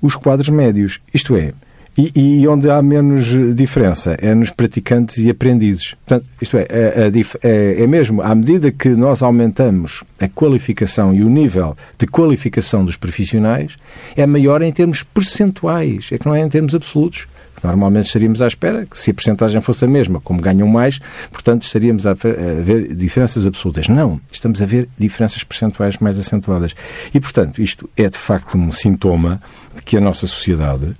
os 0.00 0.16
quadros 0.16 0.48
médios, 0.48 1.00
isto 1.14 1.36
é, 1.36 1.52
e, 1.96 2.40
e, 2.40 2.48
onde 2.48 2.70
há 2.70 2.80
menos 2.80 3.26
diferença 3.54 4.16
é 4.18 4.34
nos 4.34 4.50
praticantes 4.50 5.18
e 5.18 5.28
aprendidos. 5.28 5.94
Portanto, 6.06 6.26
isto 6.40 6.56
é, 6.56 6.66
é, 6.70 7.12
é, 7.42 7.82
é, 7.82 7.86
mesmo 7.86 8.22
à 8.22 8.34
medida 8.34 8.70
que 8.70 8.88
nós 8.90 9.22
aumentamos 9.22 10.02
a 10.18 10.26
qualificação 10.26 11.12
e 11.12 11.22
o 11.22 11.28
nível 11.28 11.76
de 11.98 12.06
qualificação 12.06 12.82
dos 12.82 12.96
profissionais, 12.96 13.76
é 14.16 14.24
maior 14.24 14.62
em 14.62 14.72
termos 14.72 15.02
percentuais, 15.02 16.08
é 16.10 16.16
que 16.16 16.24
não 16.24 16.34
é 16.34 16.40
em 16.40 16.48
termos 16.48 16.74
absolutos. 16.74 17.26
Normalmente 17.62 18.06
estaríamos 18.06 18.42
à 18.42 18.46
espera 18.46 18.86
que, 18.86 18.98
se 18.98 19.10
a 19.10 19.14
percentagem 19.14 19.60
fosse 19.60 19.84
a 19.84 19.88
mesma, 19.88 20.20
como 20.20 20.40
ganham 20.40 20.66
mais, 20.66 20.98
portanto, 21.30 21.62
estaríamos 21.62 22.06
a 22.06 22.14
ver 22.14 22.94
diferenças 22.94 23.46
absolutas. 23.46 23.88
Não, 23.88 24.20
estamos 24.32 24.60
a 24.60 24.66
ver 24.66 24.88
diferenças 24.98 25.44
percentuais 25.44 25.98
mais 25.98 26.18
acentuadas. 26.18 26.74
E, 27.14 27.20
portanto, 27.20 27.62
isto 27.62 27.88
é 27.96 28.08
de 28.08 28.18
facto 28.18 28.56
um 28.58 28.72
sintoma 28.72 29.40
de 29.76 29.82
que 29.82 29.96
a 29.96 30.00
nossa 30.00 30.26
sociedade 30.26 30.94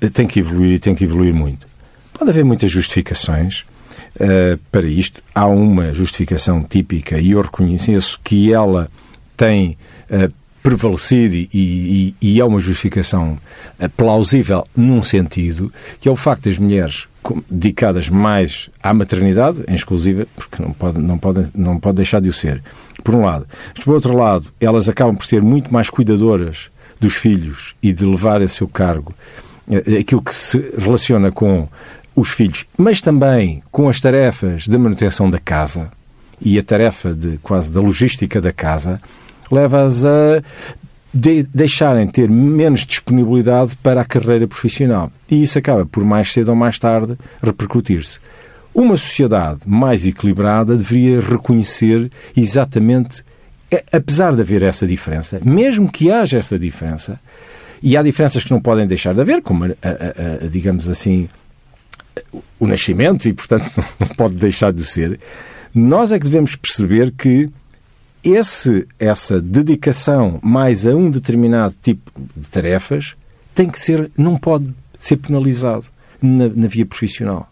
eh, 0.00 0.08
tem 0.08 0.26
que 0.26 0.40
evoluir 0.40 0.74
e 0.74 0.78
tem 0.78 0.94
que 0.94 1.04
evoluir 1.04 1.34
muito. 1.34 1.66
Pode 2.12 2.30
haver 2.30 2.44
muitas 2.44 2.70
justificações 2.70 3.64
uh, 4.16 4.58
para 4.70 4.86
isto. 4.86 5.22
Há 5.34 5.46
uma 5.46 5.92
justificação 5.94 6.62
típica 6.62 7.18
e 7.18 7.32
eu 7.32 7.40
reconheço 7.40 8.20
que 8.22 8.52
ela 8.52 8.88
tem 9.36 9.76
uh, 10.10 10.32
prevalecido 10.62 11.34
e, 11.34 11.48
e, 11.52 12.14
e, 12.20 12.40
é 12.40 12.44
uma 12.44 12.60
justificação 12.60 13.36
eh, 13.78 13.88
plausível 13.88 14.66
num 14.76 15.02
sentido, 15.02 15.72
que 16.00 16.08
é 16.08 16.12
o 16.12 16.16
facto 16.16 16.44
das 16.44 16.58
mulheres 16.58 17.08
dedicadas 17.50 18.08
mais 18.08 18.70
à 18.82 18.94
maternidade, 18.94 19.64
em 19.66 19.74
exclusiva, 19.74 20.26
porque 20.36 20.62
não 20.62 20.72
pode, 20.72 21.00
não 21.00 21.18
pode, 21.18 21.50
não 21.54 21.78
pode 21.78 21.96
deixar 21.96 22.20
de 22.20 22.28
o 22.28 22.32
ser, 22.32 22.62
por 23.02 23.14
um 23.14 23.24
lado. 23.24 23.46
Mas, 23.74 23.84
por 23.84 23.94
outro 23.94 24.16
lado, 24.16 24.46
elas 24.60 24.88
acabam 24.88 25.16
por 25.16 25.26
ser 25.26 25.42
muito 25.42 25.72
mais 25.72 25.90
cuidadoras 25.90 26.70
dos 27.00 27.14
filhos 27.14 27.74
e 27.82 27.92
de 27.92 28.04
levar 28.04 28.40
a 28.40 28.48
seu 28.48 28.68
cargo 28.68 29.12
eh, 29.68 29.98
aquilo 29.98 30.22
que 30.22 30.34
se 30.34 30.58
relaciona 30.78 31.32
com 31.32 31.68
os 32.14 32.30
filhos, 32.30 32.66
mas 32.76 33.00
também 33.00 33.62
com 33.70 33.88
as 33.88 34.00
tarefas 34.00 34.64
de 34.64 34.78
manutenção 34.78 35.28
da 35.28 35.38
casa 35.38 35.90
e 36.40 36.58
a 36.58 36.62
tarefa 36.62 37.12
de 37.14 37.38
quase 37.38 37.72
da 37.72 37.80
logística 37.80 38.40
da 38.40 38.52
casa, 38.52 39.00
leva-as 39.52 40.04
a 40.04 40.42
de 41.14 41.42
deixarem 41.42 42.06
ter 42.06 42.30
menos 42.30 42.86
disponibilidade 42.86 43.76
para 43.76 44.00
a 44.00 44.04
carreira 44.04 44.46
profissional. 44.48 45.12
E 45.30 45.42
isso 45.42 45.58
acaba 45.58 45.84
por 45.84 46.02
mais 46.04 46.32
cedo 46.32 46.48
ou 46.48 46.54
mais 46.54 46.78
tarde 46.78 47.18
repercutir-se. 47.42 48.18
Uma 48.74 48.96
sociedade 48.96 49.60
mais 49.66 50.06
equilibrada 50.06 50.74
deveria 50.74 51.20
reconhecer 51.20 52.10
exatamente, 52.34 53.22
apesar 53.92 54.34
de 54.34 54.40
haver 54.40 54.62
essa 54.62 54.86
diferença, 54.86 55.38
mesmo 55.44 55.92
que 55.92 56.10
haja 56.10 56.38
essa 56.38 56.58
diferença, 56.58 57.20
e 57.82 57.96
há 57.96 58.02
diferenças 58.02 58.42
que 58.42 58.50
não 58.50 58.60
podem 58.60 58.86
deixar 58.86 59.12
de 59.12 59.20
haver, 59.20 59.42
como, 59.42 59.64
a, 59.64 59.68
a, 59.68 60.44
a, 60.44 60.48
digamos 60.48 60.88
assim, 60.88 61.28
o 62.58 62.66
nascimento, 62.66 63.28
e 63.28 63.34
portanto 63.34 63.70
não 64.00 64.08
pode 64.08 64.34
deixar 64.34 64.72
de 64.72 64.86
ser, 64.86 65.20
nós 65.74 66.10
é 66.10 66.18
que 66.18 66.24
devemos 66.24 66.56
perceber 66.56 67.10
que 67.10 67.50
esse, 68.24 68.86
essa 68.98 69.40
dedicação 69.40 70.38
mais 70.42 70.86
a 70.86 70.94
um 70.94 71.10
determinado 71.10 71.74
tipo 71.82 72.10
de 72.36 72.46
tarefas 72.46 73.14
tem 73.54 73.68
que 73.68 73.80
ser, 73.80 74.10
não 74.16 74.36
pode 74.36 74.72
ser 74.98 75.16
penalizado 75.16 75.84
na, 76.20 76.48
na 76.48 76.68
via 76.68 76.86
profissional. 76.86 77.50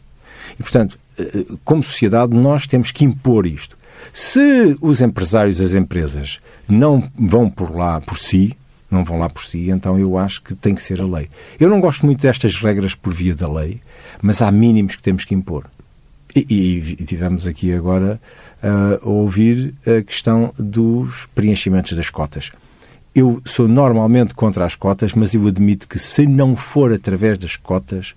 E, 0.59 0.63
portanto, 0.63 0.99
eh, 1.19 1.45
como 1.65 1.83
sociedade, 1.83 2.35
nós 2.37 2.67
temos 2.67 2.93
que 2.93 3.05
impor 3.05 3.47
isto. 3.47 3.77
Se 4.13 4.77
os 4.81 5.01
empresários 5.01 5.61
as 5.61 5.75
empresas 5.75 6.41
não 6.69 7.03
vão 7.19 7.51
por 7.51 7.75
lá 7.75 8.01
por 8.01 8.17
si, 8.17 8.57
não 8.91 9.05
vão 9.05 9.19
lá 9.19 9.29
por 9.29 9.43
si, 9.43 9.71
então 9.71 9.99
eu 9.99 10.17
acho 10.19 10.43
que 10.43 10.55
tem 10.55 10.75
que 10.75 10.83
ser 10.83 11.01
a 11.01 11.07
lei. 11.07 11.29
Eu 11.59 11.69
não 11.69 11.81
gosto 11.81 12.07
muito 12.07 12.23
destas 12.23 12.57
regras 12.57 12.95
por 12.95 13.13
via 13.13 13.35
da 13.35 13.51
lei, 13.51 13.81
mas 14.23 14.43
há 14.43 14.51
mínimos 14.51 14.97
que 14.97 15.03
temos 15.03 15.25
que 15.25 15.35
impor. 15.35 15.65
E, 16.35 16.47
e, 16.49 16.79
e 16.93 17.05
tivemos 17.05 17.47
aqui 17.47 17.73
agora 17.73 18.21
a 18.63 19.09
ouvir 19.09 19.75
a 19.87 20.03
questão 20.03 20.53
dos 20.59 21.27
preenchimentos 21.35 21.93
das 21.97 22.11
cotas. 22.11 22.51
eu 23.15 23.43
sou 23.45 23.67
normalmente 23.67 24.35
contra 24.35 24.65
as 24.65 24.75
cotas, 24.77 25.13
mas 25.15 25.35
eu 25.35 25.47
admito 25.47 25.89
que 25.89 25.99
se 25.99 26.27
não 26.27 26.55
for 26.55 26.93
através 26.93 27.37
das 27.39 27.57
cotas, 27.57 28.15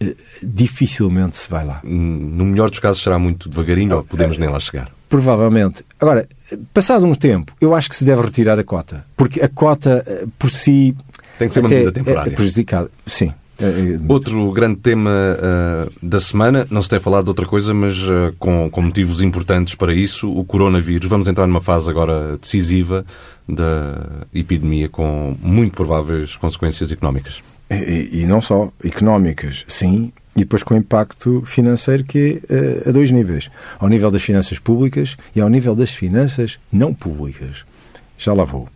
eh, 0.00 0.14
dificilmente 0.42 1.36
se 1.36 1.50
vai 1.50 1.64
lá. 1.66 1.80
No 1.84 2.44
melhor 2.46 2.70
dos 2.70 2.78
casos 2.78 3.02
será 3.02 3.18
muito 3.18 3.48
devagarinho 3.48 3.96
ou 3.96 4.02
podemos 4.02 4.38
nem 4.38 4.48
lá 4.48 4.58
chegar. 4.58 4.90
Provavelmente. 5.08 5.84
Agora, 6.00 6.26
passado 6.72 7.04
um 7.04 7.14
tempo, 7.14 7.54
eu 7.60 7.74
acho 7.74 7.90
que 7.90 7.96
se 7.96 8.04
deve 8.04 8.22
retirar 8.22 8.58
a 8.58 8.64
cota. 8.64 9.04
Porque 9.16 9.42
a 9.42 9.48
cota, 9.48 10.02
eh, 10.06 10.24
por 10.38 10.48
si. 10.48 10.96
Tem 11.38 11.48
que 11.48 11.54
ser 11.54 11.60
uma 11.60 11.68
medida 11.68 11.92
temporária. 11.92 12.30
É 12.30 12.34
prejudicada. 12.34 12.90
Sim. 13.06 13.32
É, 13.62 13.66
é, 13.66 13.98
Outro 14.08 14.50
grande 14.50 14.80
tema 14.80 15.10
uh, 15.10 15.92
da 16.02 16.18
semana, 16.18 16.66
não 16.68 16.82
se 16.82 16.88
tem 16.88 16.98
falado 16.98 17.24
de 17.24 17.30
outra 17.30 17.46
coisa, 17.46 17.72
mas 17.72 17.96
uh, 18.02 18.34
com, 18.38 18.68
com 18.68 18.82
motivos 18.82 19.22
importantes 19.22 19.76
para 19.76 19.94
isso, 19.94 20.30
o 20.30 20.44
coronavírus. 20.44 21.08
Vamos 21.08 21.28
entrar 21.28 21.46
numa 21.46 21.60
fase 21.60 21.88
agora 21.88 22.36
decisiva 22.36 23.06
da 23.48 24.26
epidemia 24.34 24.88
com 24.88 25.36
muito 25.40 25.74
prováveis 25.74 26.36
consequências 26.36 26.90
económicas. 26.90 27.40
E, 27.70 28.22
e 28.22 28.26
não 28.26 28.42
só 28.42 28.70
económicas, 28.84 29.64
sim, 29.68 30.12
e 30.36 30.40
depois 30.40 30.62
com 30.62 30.76
impacto 30.76 31.42
financeiro 31.46 32.02
que 32.02 32.42
é 32.48 32.86
uh, 32.86 32.88
a 32.88 32.92
dois 32.92 33.12
níveis. 33.12 33.48
Ao 33.78 33.88
nível 33.88 34.10
das 34.10 34.22
finanças 34.22 34.58
públicas 34.58 35.16
e 35.36 35.40
ao 35.40 35.48
nível 35.48 35.76
das 35.76 35.90
finanças 35.90 36.58
não 36.72 36.92
públicas. 36.92 37.64
Já 38.18 38.32
lá 38.32 38.44
vou. 38.44 38.68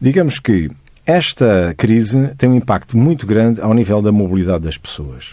Digamos 0.00 0.38
que 0.38 0.70
esta 1.06 1.74
crise 1.76 2.28
tem 2.36 2.48
um 2.48 2.56
impacto 2.56 2.96
muito 2.96 3.26
grande 3.26 3.60
ao 3.60 3.74
nível 3.74 4.00
da 4.00 4.12
mobilidade 4.12 4.64
das 4.64 4.78
pessoas, 4.78 5.32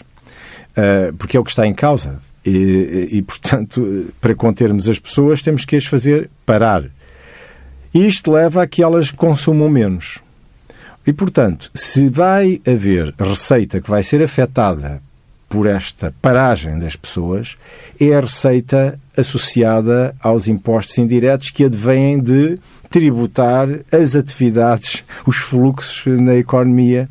uh, 0.70 1.12
porque 1.16 1.36
é 1.36 1.40
o 1.40 1.44
que 1.44 1.50
está 1.50 1.66
em 1.66 1.74
causa. 1.74 2.20
E, 2.44 3.08
e, 3.12 3.22
portanto, 3.22 4.12
para 4.20 4.34
contermos 4.34 4.88
as 4.88 4.98
pessoas, 4.98 5.40
temos 5.40 5.64
que 5.64 5.76
as 5.76 5.86
fazer 5.86 6.28
parar. 6.44 6.84
E 7.94 8.06
isto 8.06 8.32
leva 8.32 8.62
a 8.62 8.66
que 8.66 8.82
elas 8.82 9.10
consumam 9.10 9.68
menos. 9.68 10.18
E, 11.06 11.12
portanto, 11.12 11.70
se 11.74 12.08
vai 12.08 12.60
haver 12.66 13.14
receita 13.18 13.80
que 13.80 13.90
vai 13.90 14.02
ser 14.02 14.22
afetada 14.22 15.00
por 15.48 15.66
esta 15.66 16.14
paragem 16.22 16.78
das 16.78 16.96
pessoas, 16.96 17.56
é 18.00 18.14
a 18.14 18.20
receita 18.20 18.98
associada 19.16 20.14
aos 20.20 20.48
impostos 20.48 20.96
indiretos 20.98 21.50
que 21.50 21.64
advêm 21.64 22.20
de 22.20 22.58
tributar 22.92 23.68
as 23.90 24.14
atividades, 24.14 25.02
os 25.26 25.36
fluxos 25.38 26.04
na 26.20 26.36
economia 26.36 27.08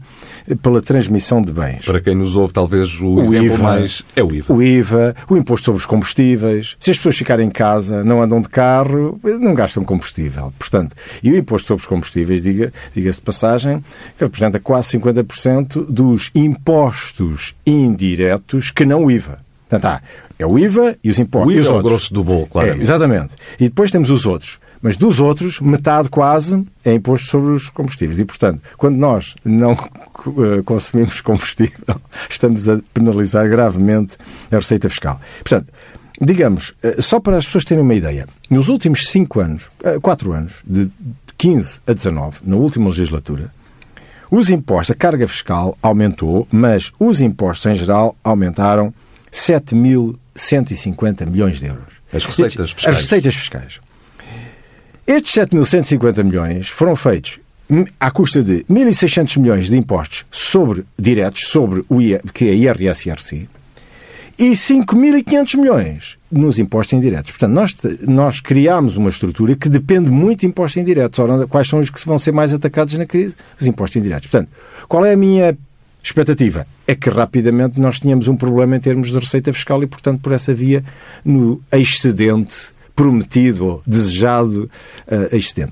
pela 0.61 0.79
transmissão 0.79 1.41
de 1.41 1.51
bens. 1.51 1.83
Para 1.85 1.99
quem 1.99 2.15
nos 2.15 2.35
ouve, 2.37 2.53
talvez 2.53 2.99
o, 3.01 3.15
O 3.15 3.21
exemplo 3.21 3.45
IVA. 3.47 3.57
mais 3.57 4.03
é 4.15 4.23
o 4.23 4.33
IVA. 4.33 4.53
O 4.53 4.61
IVA, 4.61 5.15
o 5.29 5.35
imposto 5.35 5.65
sobre 5.65 5.79
os 5.79 5.85
combustíveis. 5.85 6.75
Se 6.79 6.91
as 6.91 6.97
pessoas 6.97 7.17
ficarem 7.17 7.47
em 7.47 7.51
casa, 7.51 8.03
não 8.03 8.21
andam 8.21 8.39
de 8.41 8.47
carro, 8.49 9.19
não 9.39 9.53
gastam 9.53 9.83
combustível. 9.83 10.53
Portanto, 10.57 10.95
e 11.23 11.31
o 11.31 11.37
imposto 11.37 11.67
sobre 11.67 11.81
os 11.81 11.87
combustíveis, 11.87 12.41
diga- 12.43 12.71
diga-se 12.95 13.19
de 13.19 13.25
passagem, 13.25 13.79
que 14.17 14.23
representa 14.23 14.59
quase 14.59 14.97
50% 14.99 15.85
dos 15.89 16.29
impostos 16.35 17.53
indiretos 17.65 18.71
que 18.71 18.85
não 18.85 19.05
o 19.05 19.11
IVA. 19.11 19.39
Portanto, 19.69 19.85
há, 19.85 20.01
é 20.37 20.45
o 20.45 20.59
IVA 20.59 20.97
e 21.03 21.09
os 21.09 21.17
impostos. 21.19 21.53
O 21.53 21.57
IVA 21.57 21.67
é 21.67 21.71
o 21.71 21.75
outros. 21.75 21.91
grosso 21.91 22.13
do 22.13 22.23
bolo, 22.23 22.47
claro. 22.47 22.71
É, 22.71 22.77
exatamente. 22.77 23.35
E 23.59 23.65
depois 23.69 23.89
temos 23.91 24.09
os 24.11 24.25
outros. 24.25 24.59
Mas 24.81 24.97
dos 24.97 25.19
outros, 25.19 25.59
metade 25.59 26.09
quase 26.09 26.65
é 26.83 26.93
imposto 26.93 27.27
sobre 27.27 27.51
os 27.51 27.69
combustíveis. 27.69 28.19
E, 28.19 28.25
portanto, 28.25 28.61
quando 28.77 28.97
nós 28.97 29.35
não 29.45 29.73
eh, 29.73 30.61
consumimos 30.65 31.21
combustível, 31.21 32.01
estamos 32.29 32.67
a 32.67 32.79
penalizar 32.93 33.47
gravemente 33.47 34.17
a 34.51 34.55
receita 34.55 34.89
fiscal. 34.89 35.21
Portanto, 35.43 35.71
digamos, 36.19 36.73
eh, 36.81 36.99
só 36.99 37.19
para 37.19 37.37
as 37.37 37.45
pessoas 37.45 37.63
terem 37.63 37.83
uma 37.83 37.93
ideia, 37.93 38.27
nos 38.49 38.69
últimos 38.69 39.07
5 39.07 39.39
anos, 39.39 39.69
4 40.01 40.33
anos, 40.33 40.55
de 40.65 40.89
15 41.37 41.81
a 41.85 41.93
19, 41.93 42.39
na 42.43 42.55
última 42.55 42.89
legislatura, 42.89 43.51
os 44.31 44.49
impostos, 44.49 44.91
a 44.91 44.95
carga 44.95 45.27
fiscal 45.27 45.77
aumentou, 45.83 46.47
mas 46.49 46.91
os 46.97 47.19
impostos 47.19 47.65
em 47.65 47.75
geral 47.75 48.15
aumentaram 48.23 48.93
7.150 49.29 51.27
milhões 51.27 51.59
de 51.59 51.65
euros. 51.65 51.95
As 52.13 52.23
receitas 52.25 52.71
fiscais. 52.71 52.95
As 52.95 53.01
receitas 53.03 53.35
fiscais. 53.35 53.81
Estes 55.13 55.33
7.150 55.33 56.23
milhões 56.23 56.69
foram 56.69 56.95
feitos 56.95 57.37
à 57.99 58.09
custa 58.11 58.41
de 58.41 58.63
1.600 58.69 59.37
milhões 59.41 59.69
de 59.69 59.75
impostos 59.75 60.25
sobre 60.31 60.85
diretos, 60.97 61.49
sobre 61.49 61.83
o 61.89 62.01
I- 62.01 62.17
que 62.33 62.45
é 62.47 62.53
IRS 62.55 63.07
e 63.07 63.11
IRC, 63.11 63.49
e 64.39 64.51
5.500 64.55 65.55
milhões 65.57 66.17
nos 66.31 66.57
impostos 66.59 66.93
indiretos. 66.93 67.31
Portanto, 67.31 67.51
nós, 67.51 67.75
nós 68.07 68.39
criámos 68.39 68.95
uma 68.95 69.09
estrutura 69.09 69.53
que 69.53 69.67
depende 69.67 70.09
muito 70.09 70.39
de 70.41 70.47
impostos 70.47 70.81
indiretos. 70.81 71.19
Ora, 71.19 71.45
quais 71.45 71.67
são 71.67 71.79
os 71.79 71.89
que 71.89 72.05
vão 72.07 72.17
ser 72.17 72.31
mais 72.31 72.53
atacados 72.53 72.93
na 72.97 73.05
crise? 73.05 73.35
Os 73.59 73.67
impostos 73.67 73.97
indiretos. 73.97 74.29
Portanto, 74.29 74.49
qual 74.87 75.05
é 75.05 75.11
a 75.11 75.17
minha 75.17 75.57
expectativa? 76.01 76.65
É 76.87 76.95
que 76.95 77.09
rapidamente 77.09 77.81
nós 77.81 77.99
tínhamos 77.99 78.29
um 78.29 78.37
problema 78.37 78.77
em 78.77 78.79
termos 78.79 79.09
de 79.11 79.19
receita 79.19 79.51
fiscal 79.51 79.83
e, 79.83 79.87
portanto, 79.87 80.21
por 80.21 80.31
essa 80.31 80.53
via, 80.53 80.85
no 81.25 81.61
excedente 81.69 82.71
prometido 83.01 83.65
ou 83.65 83.83
desejado 83.87 84.69
uh, 85.07 85.35
excedente. 85.35 85.71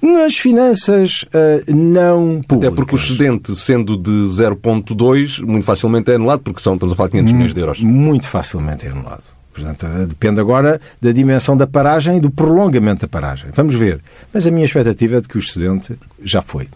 Nas 0.00 0.36
finanças 0.36 1.24
uh, 1.24 1.74
não 1.74 2.40
públicas. 2.46 2.68
Até 2.68 2.70
porque 2.70 2.94
o 2.94 2.96
excedente, 2.96 3.56
sendo 3.56 3.96
de 3.96 4.12
0,2, 4.12 5.44
muito 5.44 5.64
facilmente 5.64 6.12
é 6.12 6.14
anulado, 6.14 6.38
porque 6.38 6.62
são, 6.62 6.74
estamos 6.74 6.92
a 6.92 6.96
falar 6.96 7.08
de 7.08 7.16
500 7.16 7.32
milhões 7.32 7.54
de 7.54 7.60
euros. 7.60 7.80
Muito 7.80 8.28
facilmente 8.28 8.86
é 8.86 8.90
anulado. 8.90 9.24
Portanto, 9.52 9.86
eh, 9.86 10.06
depende 10.06 10.38
agora 10.38 10.80
da 11.02 11.10
dimensão 11.10 11.56
da 11.56 11.66
paragem 11.66 12.18
e 12.18 12.20
do 12.20 12.30
prolongamento 12.30 13.00
da 13.00 13.08
paragem. 13.08 13.50
Vamos 13.52 13.74
ver. 13.74 14.00
Mas 14.32 14.46
a 14.46 14.52
minha 14.52 14.64
expectativa 14.64 15.16
é 15.16 15.20
de 15.20 15.26
que 15.26 15.36
o 15.36 15.40
excedente 15.40 15.98
já 16.22 16.40
foi. 16.40 16.68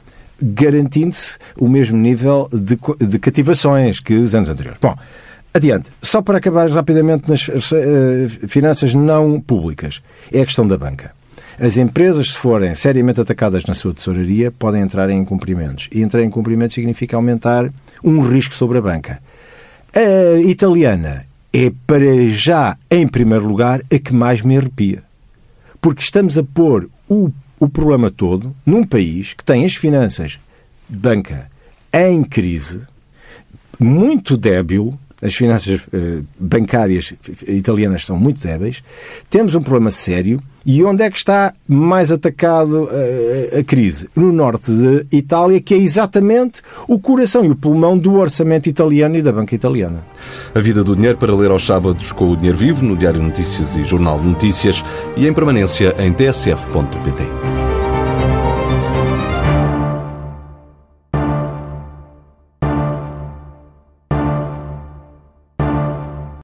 Garantindo-se 0.43 1.39
o 1.57 1.69
mesmo 1.69 1.97
nível 1.97 2.49
de, 2.53 2.77
de 3.07 3.19
cativações 3.21 4.01
que 4.01 4.15
os 4.15 4.35
anos 4.35 4.49
anteriores. 4.49 4.81
Bom, 4.83 4.97
adiante. 5.55 5.91
Só 6.01 6.23
para 6.23 6.39
acabar 6.39 6.69
rapidamente 6.71 7.29
nas 7.29 7.49
eh, 7.49 8.29
finanças 8.49 8.95
não 8.95 9.41
públicas. 9.41 10.03
É 10.33 10.41
a 10.41 10.45
questão 10.45 10.67
da 10.67 10.77
banca. 10.77 11.13
As 11.59 11.77
empresas, 11.77 12.29
se 12.29 12.37
forem 12.37 12.75
seriamente 12.75 13.21
atacadas 13.21 13.65
na 13.65 13.75
sua 13.75 13.93
tesouraria, 13.93 14.51
podem 14.51 14.83
entrar 14.83 15.11
em 15.11 15.21
incumprimentos. 15.21 15.89
E 15.93 16.03
entrar 16.03 16.23
em 16.23 16.27
incumprimentos 16.27 16.75
significa 16.75 17.17
aumentar 17.17 17.71
um 18.03 18.21
risco 18.21 18.55
sobre 18.55 18.79
a 18.79 18.83
banca. 18.83 19.21
A 19.95 20.41
italiana 20.41 21.27
é, 21.53 21.71
para 21.87 22.29
já, 22.31 22.77
em 22.91 23.07
primeiro 23.07 23.47
lugar, 23.47 23.83
a 23.93 23.99
que 23.99 24.15
mais 24.15 24.41
me 24.41 24.57
arrepia. 24.57 25.03
Porque 25.81 26.01
estamos 26.01 26.39
a 26.39 26.43
pôr 26.43 26.89
o, 27.09 27.31
o 27.61 27.69
problema 27.69 28.11
todo 28.11 28.55
num 28.65 28.85
país 28.85 29.35
que 29.35 29.45
tem 29.45 29.65
as 29.65 29.75
finanças, 29.75 30.39
banca, 30.89 31.51
em 31.93 32.25
crise, 32.25 32.81
muito 33.79 34.37
débil, 34.37 34.99
as 35.23 35.35
finanças 35.35 35.81
eh, 35.93 36.21
bancárias 36.39 37.15
italianas 37.47 38.05
são 38.05 38.17
muito 38.17 38.43
débeis, 38.43 38.83
temos 39.31 39.55
um 39.55 39.63
problema 39.63 39.91
sério 39.91 40.41
e 40.67 40.83
onde 40.83 41.03
é 41.03 41.11
que 41.11 41.17
está 41.17 41.55
mais 41.67 42.11
atacado 42.13 42.89
eh, 42.93 43.59
a 43.61 43.65
crise? 43.65 44.09
No 44.15 44.33
norte 44.33 44.71
de 44.71 45.07
Itália, 45.13 45.61
que 45.61 45.75
é 45.75 45.79
exatamente 45.79 46.63
o 46.89 46.99
coração 46.99 47.45
e 47.45 47.51
o 47.51 47.57
pulmão 47.57 47.97
do 47.97 48.15
orçamento 48.15 48.69
italiano 48.69 49.17
e 49.17 49.23
da 49.23 49.33
banca 49.33 49.55
italiana. 49.55 50.05
A 50.55 50.61
vida 50.61 50.83
do 50.83 50.95
dinheiro 50.97 51.19
para 51.19 51.35
ler 51.35 51.51
aos 51.51 51.65
sábados 51.65 52.13
com 52.13 52.31
o 52.31 52.37
Dinheiro 52.37 52.59
Vivo, 52.59 52.85
no 52.85 52.97
Diário 52.97 53.23
Notícias 53.23 53.77
e 53.77 53.85
Jornal 53.85 54.19
de 54.19 54.27
Notícias 54.27 54.85
e 55.17 55.27
em 55.27 55.33
permanência 55.33 55.95
em 55.99 56.13
tsf.pt. 56.13 57.62